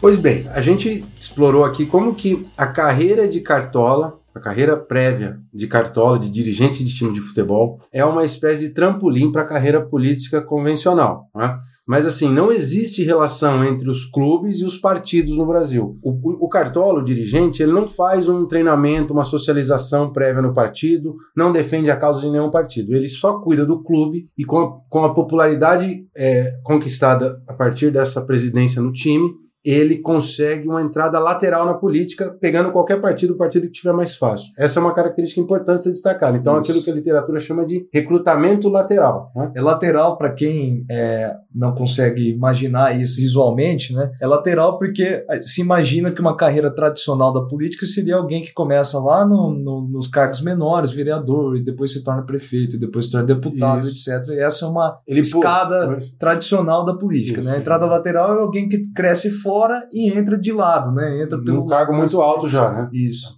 Pois 0.00 0.16
bem, 0.16 0.48
a 0.48 0.62
gente 0.62 1.04
explorou 1.18 1.62
aqui 1.62 1.84
como 1.84 2.14
que 2.14 2.46
a 2.56 2.66
carreira 2.66 3.28
de 3.28 3.40
Cartola 3.40 4.18
a 4.34 4.40
carreira 4.40 4.76
prévia 4.76 5.38
de 5.52 5.66
cartola, 5.66 6.18
de 6.18 6.30
dirigente 6.30 6.84
de 6.84 6.94
time 6.94 7.12
de 7.12 7.20
futebol, 7.20 7.80
é 7.92 8.04
uma 8.04 8.24
espécie 8.24 8.68
de 8.68 8.74
trampolim 8.74 9.32
para 9.32 9.42
a 9.42 9.46
carreira 9.46 9.84
política 9.84 10.40
convencional. 10.40 11.28
Né? 11.34 11.58
Mas 11.86 12.06
assim, 12.06 12.30
não 12.30 12.52
existe 12.52 13.02
relação 13.02 13.64
entre 13.64 13.90
os 13.90 14.04
clubes 14.04 14.60
e 14.60 14.64
os 14.64 14.78
partidos 14.78 15.36
no 15.36 15.44
Brasil. 15.44 15.98
O, 16.02 16.46
o, 16.46 16.48
cartola, 16.48 17.00
o 17.00 17.04
dirigente, 17.04 17.62
ele 17.62 17.72
não 17.72 17.86
faz 17.86 18.28
um 18.28 18.46
treinamento, 18.46 19.12
uma 19.12 19.24
socialização 19.24 20.12
prévia 20.12 20.40
no 20.40 20.54
partido, 20.54 21.16
não 21.36 21.50
defende 21.50 21.90
a 21.90 21.96
causa 21.96 22.20
de 22.20 22.30
nenhum 22.30 22.50
partido. 22.50 22.94
Ele 22.94 23.08
só 23.08 23.40
cuida 23.40 23.66
do 23.66 23.82
clube 23.82 24.28
e 24.38 24.44
com 24.44 24.58
a, 24.58 24.80
com 24.88 25.04
a 25.04 25.12
popularidade 25.12 26.06
é, 26.16 26.54
conquistada 26.62 27.42
a 27.48 27.52
partir 27.52 27.90
dessa 27.90 28.24
presidência 28.24 28.80
no 28.80 28.92
time, 28.92 29.28
ele 29.64 29.98
consegue 29.98 30.66
uma 30.66 30.80
entrada 30.80 31.18
lateral 31.18 31.66
na 31.66 31.74
política, 31.74 32.30
pegando 32.40 32.72
qualquer 32.72 33.00
partido, 33.00 33.34
o 33.34 33.36
partido 33.36 33.66
que 33.66 33.72
tiver 33.72 33.92
mais 33.92 34.16
fácil. 34.16 34.48
Essa 34.56 34.80
é 34.80 34.82
uma 34.82 34.94
característica 34.94 35.40
importante 35.40 35.84
ser 35.84 35.90
destacada. 35.90 36.36
Então, 36.36 36.58
Isso. 36.58 36.70
aquilo 36.70 36.84
que 36.84 36.90
a 36.90 36.94
literatura 36.94 37.38
chama 37.40 37.66
de 37.66 37.86
recrutamento 37.92 38.68
lateral. 38.68 39.30
Né? 39.36 39.52
É 39.54 39.60
lateral 39.60 40.16
para 40.16 40.30
quem 40.32 40.84
é, 40.90 41.34
não 41.54 41.74
consegue 41.74 42.30
imaginar 42.30 42.98
isso 42.98 43.16
visualmente, 43.16 43.92
né? 43.92 44.10
É 44.20 44.26
lateral 44.26 44.78
porque 44.78 45.24
é, 45.28 45.42
se 45.42 45.60
imagina 45.60 46.10
que 46.10 46.20
uma 46.20 46.36
carreira 46.36 46.70
tradicional 46.70 47.32
da 47.32 47.42
política 47.42 47.84
seria 47.86 48.16
alguém 48.16 48.42
que 48.42 48.52
começa 48.52 48.98
lá 48.98 49.26
no, 49.26 49.50
no, 49.50 49.88
nos 49.88 50.08
cargos 50.08 50.40
menores, 50.40 50.90
vereador, 50.90 51.56
e 51.56 51.62
depois 51.62 51.92
se 51.92 52.02
torna 52.02 52.22
prefeito, 52.22 52.76
e 52.76 52.78
depois 52.78 53.06
se 53.06 53.10
torna 53.10 53.26
deputado, 53.26 53.86
Isso. 53.86 54.10
etc. 54.10 54.30
E 54.30 54.40
essa 54.40 54.64
é 54.64 54.68
uma 54.68 54.98
Ele 55.06 55.20
escada 55.20 55.98
tradicional 56.18 56.84
da 56.84 56.94
política. 56.94 57.42
Né? 57.42 57.56
A 57.56 57.58
entrada 57.58 57.84
lateral 57.86 58.38
é 58.38 58.40
alguém 58.40 58.68
que 58.68 58.90
cresce 58.92 59.30
fora 59.30 59.49
fora 59.50 59.88
e 59.92 60.12
entra 60.16 60.38
de 60.38 60.52
lado, 60.52 60.92
né? 60.92 61.22
Entra 61.22 61.36
pelo. 61.42 61.62
Um 61.62 61.66
cargo 61.66 61.92
muito 61.92 62.20
alto 62.20 62.46
já, 62.48 62.70
né? 62.70 62.88
Isso. 62.92 63.36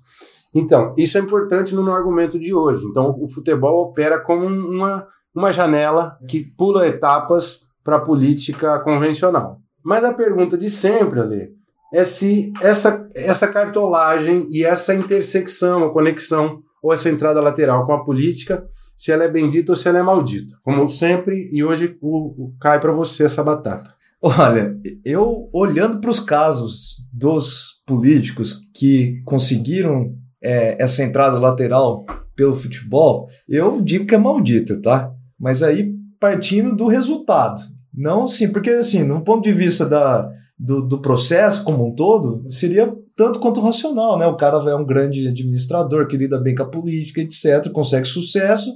Então, 0.55 0.95
isso 0.99 1.17
é 1.17 1.21
importante 1.23 1.75
no 1.75 1.83
meu 1.83 1.95
argumento 1.95 2.39
de 2.39 2.53
hoje. 2.53 2.85
Então, 2.85 3.17
o 3.19 3.27
futebol 3.27 3.89
opera 3.89 4.21
como 4.21 4.45
uma, 4.45 5.07
uma 5.35 5.51
janela 5.51 6.19
que 6.29 6.45
pula 6.55 6.87
etapas 6.87 7.63
para 7.83 7.97
a 7.97 8.01
política 8.01 8.79
convencional. 8.81 9.59
Mas 9.83 10.05
a 10.05 10.13
pergunta 10.13 10.59
de 10.59 10.69
sempre, 10.69 11.21
Ale, 11.21 11.49
é 11.95 12.05
se 12.05 12.53
essa, 12.61 13.09
essa 13.15 13.49
cartolagem 13.49 14.47
e 14.51 14.63
essa 14.63 14.95
intersecção, 14.95 15.85
a 15.85 15.93
conexão 15.93 16.61
ou 16.83 16.93
essa 16.93 17.09
entrada 17.09 17.41
lateral 17.41 17.87
com 17.87 17.95
a 17.95 18.05
política, 18.05 18.63
se 18.95 19.11
ela 19.11 19.25
é 19.25 19.29
bendita 19.29 19.73
ou 19.73 19.77
se 19.77 19.89
ela 19.89 19.99
é 19.99 20.03
maldita. 20.03 20.55
Como 20.63 20.87
sempre, 20.89 21.49
e 21.51 21.65
hoje 21.65 21.97
o, 22.03 22.49
o 22.49 22.55
cai 22.61 22.79
para 22.79 22.93
você 22.93 23.25
essa 23.25 23.43
batata. 23.43 24.02
Olha, 24.25 24.79
eu 25.05 25.51
olhando 25.53 26.01
para 26.01 26.11
os 26.11 26.21
casos 26.21 26.99
dos 27.13 27.83
políticos 27.85 28.69
que 28.73 29.21
conseguiram 29.25 30.15
é, 30.41 30.81
essa 30.81 31.03
entrada 31.03 31.41
lateral 31.41 32.07
pelo 32.37 32.55
futebol, 32.55 33.29
eu 33.49 33.83
digo 33.83 34.07
que 34.07 34.15
é 34.15 34.19
maldita, 34.19 34.81
tá? 34.81 35.13
Mas 35.39 35.61
aí 35.61 35.93
partindo 36.21 36.77
do 36.77 36.87
resultado. 36.87 37.61
Não 37.93 38.29
sim, 38.29 38.53
porque 38.53 38.71
assim, 38.71 39.03
no 39.03 39.25
ponto 39.25 39.43
de 39.43 39.53
vista 39.53 39.85
da, 39.85 40.31
do, 40.57 40.83
do 40.83 41.03
processo 41.03 41.65
como 41.65 41.89
um 41.89 41.93
todo, 41.93 42.49
seria 42.49 42.95
tanto 43.17 43.41
quanto 43.41 43.61
racional, 43.61 44.17
né? 44.17 44.27
O 44.27 44.37
cara 44.37 44.59
é 44.71 44.75
um 44.77 44.87
grande 44.87 45.27
administrador 45.27 46.07
que 46.07 46.17
lida 46.17 46.39
bem 46.39 46.55
com 46.55 46.63
a 46.63 46.71
política, 46.71 47.21
etc., 47.21 47.73
consegue 47.73 48.07
sucesso 48.07 48.71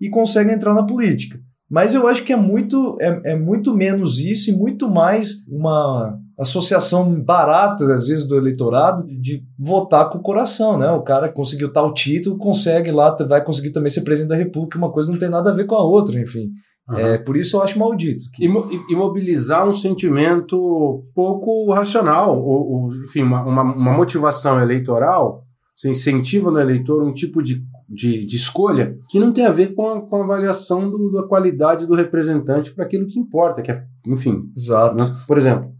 e 0.00 0.08
consegue 0.08 0.52
entrar 0.52 0.72
na 0.74 0.86
política. 0.86 1.40
Mas 1.72 1.94
eu 1.94 2.06
acho 2.06 2.22
que 2.22 2.34
é 2.34 2.36
muito, 2.36 2.98
é, 3.00 3.32
é 3.32 3.34
muito 3.34 3.74
menos 3.74 4.18
isso 4.18 4.50
e 4.50 4.52
muito 4.52 4.90
mais 4.90 5.36
uma 5.48 6.18
associação 6.38 7.18
barata, 7.24 7.82
às 7.94 8.06
vezes, 8.06 8.28
do 8.28 8.36
eleitorado 8.36 9.06
de 9.06 9.42
votar 9.58 10.10
com 10.10 10.18
o 10.18 10.22
coração, 10.22 10.76
né? 10.76 10.90
O 10.90 11.00
cara 11.00 11.32
conseguiu 11.32 11.72
tal 11.72 11.94
título, 11.94 12.36
consegue 12.36 12.90
lá, 12.90 13.16
vai 13.26 13.42
conseguir 13.42 13.70
também 13.70 13.88
ser 13.88 14.02
presidente 14.02 14.28
da 14.28 14.36
república, 14.36 14.76
uma 14.76 14.92
coisa 14.92 15.10
não 15.10 15.18
tem 15.18 15.30
nada 15.30 15.48
a 15.48 15.54
ver 15.54 15.64
com 15.64 15.74
a 15.74 15.82
outra, 15.82 16.20
enfim. 16.20 16.50
Uhum. 16.90 16.98
É, 16.98 17.16
por 17.16 17.38
isso 17.38 17.56
eu 17.56 17.62
acho 17.62 17.78
maldito. 17.78 18.24
Que... 18.34 18.44
Imobilizar 18.90 19.66
um 19.66 19.72
sentimento 19.74 21.02
pouco 21.14 21.72
racional, 21.72 22.38
ou, 22.38 22.70
ou 22.70 22.94
enfim, 22.96 23.22
uma, 23.22 23.42
uma, 23.44 23.62
uma 23.62 23.92
motivação 23.94 24.60
eleitoral, 24.60 25.42
você 25.74 25.88
incentiva 25.88 26.50
no 26.50 26.60
eleitor 26.60 27.02
um 27.02 27.14
tipo 27.14 27.42
de 27.42 27.64
de, 27.92 28.24
de 28.26 28.36
escolha 28.36 28.96
que 29.10 29.20
não 29.20 29.32
tem 29.32 29.44
a 29.44 29.52
ver 29.52 29.74
com 29.74 29.86
a, 29.86 30.00
com 30.00 30.16
a 30.16 30.24
avaliação 30.24 30.90
do, 30.90 31.12
da 31.12 31.24
qualidade 31.24 31.86
do 31.86 31.94
representante 31.94 32.72
para 32.72 32.84
aquilo 32.84 33.06
que 33.06 33.20
importa, 33.20 33.60
que 33.60 33.70
é, 33.70 33.84
enfim. 34.06 34.50
Exato. 34.56 34.96
Né? 34.96 35.16
Por 35.26 35.36
exemplo, 35.36 35.70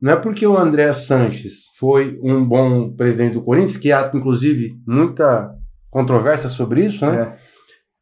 não 0.00 0.12
é 0.12 0.16
porque 0.16 0.46
o 0.46 0.56
André 0.56 0.92
Sanches 0.92 1.66
foi 1.76 2.18
um 2.22 2.44
bom 2.44 2.94
presidente 2.94 3.34
do 3.34 3.42
Corinthians, 3.42 3.76
que 3.76 3.92
há, 3.92 4.10
inclusive, 4.14 4.80
muita 4.86 5.54
controvérsia 5.90 6.48
sobre 6.48 6.84
isso, 6.86 7.04
né? 7.04 7.22
É. 7.22 7.36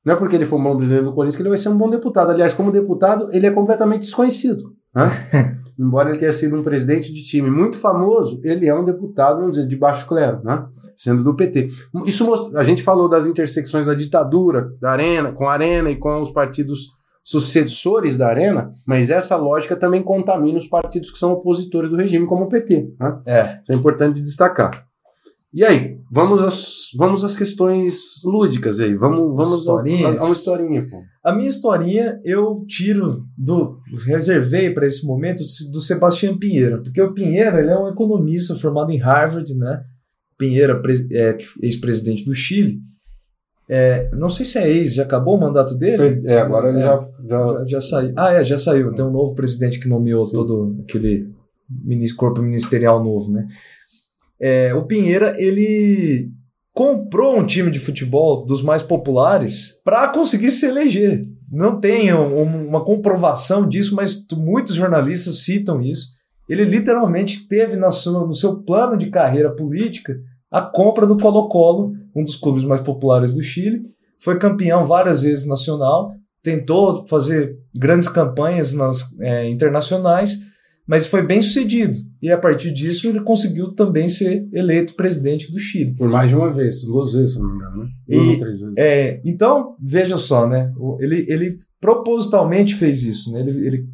Não 0.04 0.14
é 0.14 0.16
porque 0.16 0.36
ele 0.36 0.46
foi 0.46 0.58
um 0.58 0.62
bom 0.62 0.76
presidente 0.76 1.04
do 1.04 1.12
Corinthians 1.12 1.36
que 1.36 1.42
ele 1.42 1.48
vai 1.48 1.58
ser 1.58 1.68
um 1.68 1.76
bom 1.76 1.90
deputado. 1.90 2.30
Aliás, 2.30 2.54
como 2.54 2.70
deputado, 2.70 3.28
ele 3.32 3.46
é 3.46 3.50
completamente 3.50 4.02
desconhecido. 4.02 4.72
Né? 4.94 5.10
Embora 5.78 6.10
ele 6.10 6.18
tenha 6.18 6.32
sido 6.32 6.56
um 6.56 6.62
presidente 6.62 7.12
de 7.12 7.22
time 7.22 7.50
muito 7.50 7.76
famoso, 7.76 8.40
ele 8.42 8.66
é 8.66 8.74
um 8.74 8.84
deputado, 8.84 9.40
vamos 9.40 9.52
dizer, 9.52 9.68
de 9.68 9.76
baixo 9.76 10.06
clero, 10.06 10.40
né? 10.42 10.66
sendo 10.96 11.22
do 11.22 11.34
PT. 11.34 11.68
Isso 12.06 12.56
a 12.56 12.64
gente 12.64 12.82
falou 12.82 13.08
das 13.08 13.26
intersecções 13.26 13.86
da 13.86 13.94
ditadura, 13.94 14.70
da 14.80 14.92
Arena, 14.92 15.32
com 15.32 15.46
a 15.48 15.52
Arena 15.52 15.90
e 15.90 15.96
com 15.96 16.22
os 16.22 16.30
partidos 16.30 16.96
sucessores 17.22 18.16
da 18.16 18.28
Arena, 18.28 18.72
mas 18.86 19.10
essa 19.10 19.36
lógica 19.36 19.74
também 19.74 20.00
contamina 20.00 20.58
os 20.58 20.68
partidos 20.68 21.10
que 21.10 21.18
são 21.18 21.32
opositores 21.32 21.90
do 21.90 21.96
regime, 21.96 22.24
como 22.24 22.44
o 22.44 22.48
PT. 22.48 22.94
Né? 22.98 23.18
É. 23.26 23.42
Isso 23.62 23.72
é 23.72 23.74
importante 23.74 24.22
destacar. 24.22 24.85
E 25.56 25.64
aí, 25.64 25.96
vamos 26.12 26.42
às, 26.42 26.90
vamos 26.94 27.24
às 27.24 27.34
questões 27.34 28.22
lúdicas 28.22 28.78
aí. 28.78 28.94
Vamos, 28.94 29.20
vamos 29.20 29.66
a, 29.66 29.72
a, 29.72 30.24
uma 30.24 30.30
historinha. 30.30 30.86
Pô. 30.86 31.02
A 31.24 31.34
minha 31.34 31.48
historinha 31.48 32.20
eu 32.22 32.62
tiro 32.68 33.24
do. 33.38 33.80
reservei 34.04 34.74
para 34.74 34.86
esse 34.86 35.06
momento 35.06 35.42
do 35.72 35.80
Sebastião 35.80 36.36
Pinheiro, 36.36 36.82
porque 36.82 37.00
o 37.00 37.14
Pinheiro 37.14 37.56
ele 37.56 37.70
é 37.70 37.78
um 37.78 37.88
economista 37.88 38.54
formado 38.54 38.92
em 38.92 38.98
Harvard, 38.98 39.54
né? 39.54 39.82
Pinheira, 40.36 40.78
é, 41.10 41.38
ex-presidente 41.62 42.26
do 42.26 42.34
Chile. 42.34 42.78
É, 43.66 44.10
não 44.12 44.28
sei 44.28 44.44
se 44.44 44.58
é 44.58 44.70
ex, 44.70 44.92
já 44.92 45.04
acabou 45.04 45.38
o 45.38 45.40
mandato 45.40 45.74
dele? 45.74 46.20
É, 46.26 46.38
agora 46.38 46.68
ele 46.68 46.80
é, 46.80 46.82
já, 46.82 47.08
já... 47.26 47.38
já, 47.38 47.64
já. 47.66 47.80
saiu. 47.80 48.12
Ah, 48.14 48.32
é, 48.34 48.44
já 48.44 48.58
saiu. 48.58 48.94
Tem 48.94 49.06
um 49.06 49.10
novo 49.10 49.34
presidente 49.34 49.78
que 49.78 49.88
nomeou 49.88 50.26
Sim. 50.26 50.32
todo 50.34 50.76
aquele 50.82 51.34
corpo 52.14 52.42
ministerial 52.42 53.02
novo, 53.02 53.32
né? 53.32 53.48
É, 54.40 54.74
o 54.74 54.84
Pinheira, 54.84 55.34
ele 55.38 56.30
comprou 56.74 57.38
um 57.38 57.46
time 57.46 57.70
de 57.70 57.78
futebol 57.78 58.44
dos 58.44 58.62
mais 58.62 58.82
populares 58.82 59.80
para 59.82 60.08
conseguir 60.08 60.50
se 60.50 60.66
eleger. 60.66 61.24
Não 61.50 61.80
tem 61.80 62.12
um, 62.12 62.66
uma 62.68 62.84
comprovação 62.84 63.66
disso, 63.66 63.94
mas 63.94 64.26
muitos 64.36 64.74
jornalistas 64.74 65.44
citam 65.44 65.80
isso. 65.80 66.08
Ele 66.48 66.64
literalmente 66.64 67.48
teve 67.48 67.76
no 67.76 67.90
seu, 67.90 68.12
no 68.12 68.34
seu 68.34 68.62
plano 68.62 68.96
de 68.96 69.08
carreira 69.08 69.54
política 69.54 70.16
a 70.50 70.60
compra 70.60 71.06
do 71.06 71.16
Colo-Colo, 71.16 71.92
um 72.14 72.22
dos 72.22 72.36
clubes 72.36 72.62
mais 72.62 72.80
populares 72.80 73.32
do 73.32 73.42
Chile. 73.42 73.82
Foi 74.18 74.38
campeão 74.38 74.84
várias 74.84 75.22
vezes 75.22 75.46
nacional, 75.46 76.12
tentou 76.42 77.06
fazer 77.06 77.56
grandes 77.76 78.08
campanhas 78.08 78.72
nas 78.72 79.18
é, 79.20 79.48
internacionais, 79.48 80.38
mas 80.86 81.06
foi 81.06 81.22
bem 81.22 81.42
sucedido. 81.42 81.98
E 82.22 82.30
a 82.30 82.38
partir 82.38 82.72
disso 82.72 83.08
ele 83.08 83.20
conseguiu 83.20 83.72
também 83.72 84.08
ser 84.08 84.48
eleito 84.52 84.94
presidente 84.94 85.50
do 85.50 85.58
Chile. 85.58 85.94
Por 85.96 86.08
mais 86.08 86.28
de 86.28 86.36
uma 86.36 86.52
vez, 86.52 86.82
duas 86.82 87.12
vezes, 87.12 87.34
se 87.34 87.40
não 87.40 87.48
me 87.48 87.56
engano, 87.56 87.84
né? 87.84 87.90
Duas 88.08 88.28
ou 88.28 88.38
três 88.38 88.60
vezes. 88.60 88.78
É, 88.78 89.20
então, 89.24 89.76
veja 89.80 90.16
só, 90.16 90.48
né? 90.48 90.72
Ele, 91.00 91.26
ele 91.28 91.54
propositalmente 91.80 92.74
fez 92.74 93.02
isso, 93.02 93.32
né? 93.32 93.40
Ele, 93.40 93.66
ele 93.66 93.88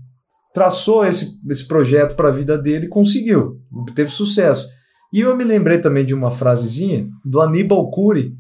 traçou 0.53 1.05
esse, 1.05 1.39
esse 1.49 1.67
projeto 1.67 2.15
para 2.15 2.29
a 2.29 2.33
vida 2.33 2.59
dele 2.59 2.87
e 2.87 2.91
conseguiu, 2.91 3.59
teve 3.95 4.11
sucesso. 4.11 4.69
E 5.13 5.21
eu 5.21 5.37
me 5.37 5.45
lembrei 5.45 5.79
também 5.79 6.07
de 6.07 6.15
uma 6.15 6.31
frasezinha 6.31 7.07
do 7.25 7.41
Aníbal 7.41 7.91
Cury, 7.91 8.35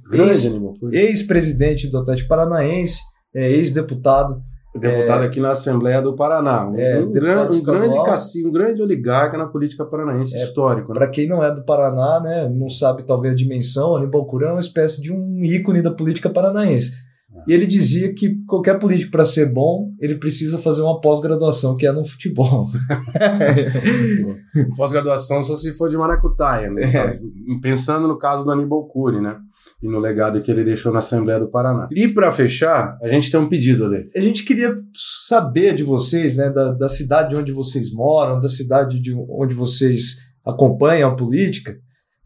ex-presidente 0.91 1.85
ex 1.85 1.91
do 1.91 1.99
Atlético 1.99 2.29
Paranaense, 2.29 3.01
é, 3.35 3.51
ex-deputado. 3.51 4.43
Deputado 4.75 5.25
é, 5.25 5.27
aqui 5.27 5.39
na 5.39 5.51
Assembleia 5.51 6.01
do 6.01 6.15
Paraná. 6.15 6.67
Um, 6.67 6.79
é, 6.79 7.01
um, 7.01 7.13
grande, 7.13 7.57
um, 7.57 7.63
grande 7.63 8.05
cassi, 8.05 8.47
um 8.47 8.51
grande 8.51 8.81
oligarca 8.81 9.37
na 9.37 9.47
política 9.47 9.85
paranaense 9.85 10.35
é, 10.35 10.43
histórico. 10.43 10.89
Né? 10.89 10.95
Para 10.95 11.09
quem 11.09 11.29
não 11.29 11.45
é 11.45 11.55
do 11.55 11.63
Paraná, 11.65 12.21
né, 12.21 12.49
não 12.49 12.71
sabe 12.71 13.05
talvez 13.05 13.35
a 13.35 13.37
dimensão, 13.37 13.97
Aníbal 13.97 14.27
Cury 14.27 14.47
é 14.47 14.51
uma 14.51 14.61
espécie 14.61 15.03
de 15.03 15.13
um 15.13 15.41
ícone 15.43 15.83
da 15.83 15.91
política 15.91 16.31
paranaense. 16.31 16.91
E 17.47 17.53
ele 17.53 17.67
dizia 17.67 18.15
que 18.15 18.37
qualquer 18.47 18.79
político, 18.79 19.11
para 19.11 19.25
ser 19.25 19.53
bom, 19.53 19.91
ele 20.01 20.17
precisa 20.17 20.59
fazer 20.59 20.83
uma 20.83 21.01
pós-graduação, 21.01 21.77
que 21.77 21.87
é 21.87 21.93
no 21.93 22.05
futebol. 22.05 22.69
pós-graduação 24.77 25.43
só 25.43 25.57
se 25.57 25.73
for 25.73 25.89
de 25.89 25.97
maracutaia, 25.97 26.71
né? 26.71 26.83
É. 26.85 27.13
Pensando 27.61 28.07
no 28.07 28.17
caso 28.17 28.45
do 28.45 28.51
Aníbal 28.51 28.87
Cury, 28.87 29.21
né? 29.21 29.37
E 29.83 29.88
no 29.88 29.99
legado 29.99 30.40
que 30.40 30.51
ele 30.51 30.62
deixou 30.62 30.92
na 30.92 31.01
Assembleia 31.01 31.40
do 31.40 31.51
Paraná. 31.51 31.88
E 31.90 32.07
para 32.07 32.31
fechar, 32.31 32.97
a 33.03 33.09
gente 33.09 33.31
tem 33.31 33.40
um 33.40 33.49
pedido 33.49 33.85
ali. 33.85 34.09
A 34.14 34.21
gente 34.21 34.45
queria 34.45 34.73
saber 34.95 35.75
de 35.75 35.83
vocês, 35.83 36.37
né? 36.37 36.51
Da, 36.51 36.73
da 36.73 36.88
cidade 36.88 37.35
onde 37.35 37.51
vocês 37.51 37.92
moram, 37.92 38.38
da 38.38 38.49
cidade 38.49 39.01
de 39.01 39.12
onde 39.29 39.55
vocês 39.55 40.18
acompanham 40.45 41.11
a 41.11 41.16
política. 41.16 41.77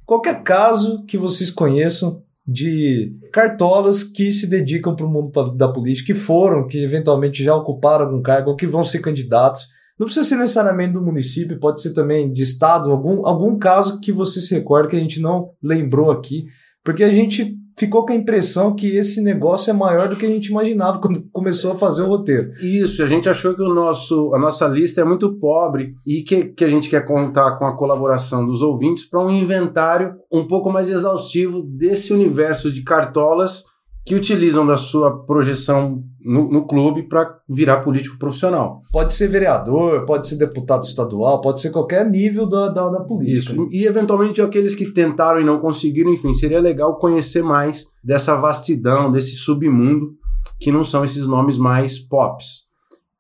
Qualquer 0.04 0.42
caso 0.42 1.04
que 1.06 1.16
vocês 1.16 1.50
conheçam 1.50 2.22
de 2.46 3.12
cartolas 3.32 4.04
que 4.04 4.30
se 4.30 4.46
dedicam 4.46 4.94
para 4.94 5.04
o 5.04 5.10
mundo 5.10 5.32
da 5.56 5.68
política, 5.68 6.12
que 6.12 6.18
foram, 6.18 6.66
que 6.66 6.78
eventualmente 6.78 7.42
já 7.42 7.54
ocuparam 7.56 8.04
algum 8.04 8.22
cargo 8.22 8.50
ou 8.50 8.56
que 8.56 8.66
vão 8.66 8.84
ser 8.84 9.00
candidatos. 9.00 9.62
Não 9.98 10.04
precisa 10.04 10.28
ser 10.28 10.36
necessariamente 10.36 10.92
do 10.92 11.02
município, 11.02 11.58
pode 11.58 11.82
ser 11.82 11.92
também 11.92 12.32
de 12.32 12.42
estado, 12.42 12.90
algum, 12.92 13.26
algum 13.26 13.58
caso 13.58 14.00
que 14.00 14.12
você 14.12 14.40
se 14.40 14.62
que 14.62 14.96
a 14.96 15.00
gente 15.00 15.20
não 15.20 15.50
lembrou 15.62 16.10
aqui, 16.10 16.44
porque 16.86 17.02
a 17.02 17.10
gente 17.10 17.58
ficou 17.76 18.06
com 18.06 18.12
a 18.12 18.16
impressão 18.16 18.72
que 18.72 18.96
esse 18.96 19.20
negócio 19.20 19.70
é 19.70 19.72
maior 19.72 20.08
do 20.08 20.14
que 20.14 20.24
a 20.24 20.28
gente 20.28 20.46
imaginava 20.46 21.00
quando 21.00 21.20
começou 21.32 21.72
a 21.72 21.74
fazer 21.74 22.02
o 22.02 22.06
roteiro. 22.06 22.52
Isso, 22.62 23.02
a 23.02 23.06
gente 23.08 23.28
achou 23.28 23.54
que 23.54 23.60
o 23.60 23.74
nosso, 23.74 24.32
a 24.32 24.38
nossa 24.38 24.68
lista 24.68 25.00
é 25.00 25.04
muito 25.04 25.34
pobre 25.34 25.96
e 26.06 26.22
que, 26.22 26.44
que 26.44 26.64
a 26.64 26.68
gente 26.68 26.88
quer 26.88 27.04
contar 27.04 27.58
com 27.58 27.66
a 27.66 27.76
colaboração 27.76 28.46
dos 28.46 28.62
ouvintes 28.62 29.04
para 29.04 29.20
um 29.20 29.30
inventário 29.30 30.14
um 30.32 30.46
pouco 30.46 30.70
mais 30.70 30.88
exaustivo 30.88 31.60
desse 31.60 32.12
universo 32.12 32.72
de 32.72 32.82
cartolas 32.82 33.64
que 34.06 34.14
utilizam 34.14 34.64
da 34.64 34.76
sua 34.76 35.24
projeção 35.24 36.00
no, 36.24 36.48
no 36.48 36.64
clube 36.64 37.02
para 37.08 37.40
virar 37.48 37.78
político 37.78 38.16
profissional. 38.16 38.80
Pode 38.92 39.12
ser 39.12 39.26
vereador, 39.26 40.06
pode 40.06 40.28
ser 40.28 40.36
deputado 40.36 40.84
estadual, 40.84 41.40
pode 41.40 41.60
ser 41.60 41.70
qualquer 41.70 42.08
nível 42.08 42.48
da, 42.48 42.68
da, 42.68 42.88
da 42.88 43.00
política. 43.00 43.52
Isso. 43.52 43.68
E 43.72 43.84
eventualmente 43.84 44.40
aqueles 44.40 44.76
que 44.76 44.92
tentaram 44.92 45.40
e 45.40 45.44
não 45.44 45.58
conseguiram, 45.58 46.12
enfim, 46.12 46.32
seria 46.32 46.60
legal 46.60 46.96
conhecer 47.00 47.42
mais 47.42 47.88
dessa 48.02 48.36
vastidão, 48.36 49.10
desse 49.10 49.34
submundo, 49.34 50.12
que 50.60 50.70
não 50.70 50.84
são 50.84 51.04
esses 51.04 51.26
nomes 51.26 51.58
mais 51.58 51.98
pops. 51.98 52.66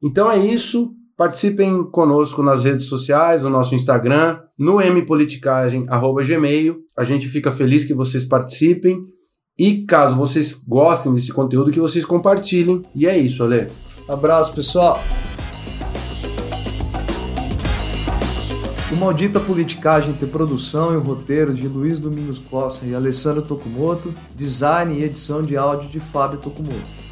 Então 0.00 0.30
é 0.30 0.38
isso. 0.38 0.92
Participem 1.16 1.82
conosco 1.90 2.44
nas 2.44 2.62
redes 2.62 2.84
sociais, 2.84 3.42
no 3.42 3.50
nosso 3.50 3.74
Instagram, 3.74 4.38
no 4.56 4.78
mpoliticagem.gmail. 4.80 6.76
A 6.96 7.04
gente 7.04 7.26
fica 7.26 7.50
feliz 7.50 7.84
que 7.84 7.94
vocês 7.94 8.22
participem. 8.24 9.00
E 9.58 9.78
caso 9.84 10.14
vocês 10.14 10.62
gostem 10.68 11.14
desse 11.14 11.32
conteúdo, 11.32 11.70
que 11.70 11.80
vocês 11.80 12.04
compartilhem. 12.04 12.82
E 12.94 13.06
é 13.06 13.16
isso, 13.16 13.42
Ale. 13.42 13.68
Abraço, 14.06 14.54
pessoal. 14.54 15.02
O 18.92 18.96
Maldita 18.96 19.40
Politicagem 19.40 20.12
tem 20.12 20.28
produção 20.28 20.92
e 20.92 20.98
roteiro 20.98 21.54
de 21.54 21.66
Luiz 21.66 21.98
Domingos 21.98 22.38
Costa 22.38 22.84
e 22.84 22.94
Alessandro 22.94 23.42
Tokumoto, 23.42 24.12
design 24.34 24.94
e 24.94 25.04
edição 25.04 25.42
de 25.42 25.56
áudio 25.56 25.88
de 25.88 26.00
Fábio 26.00 26.38
Tokumoto. 26.38 27.05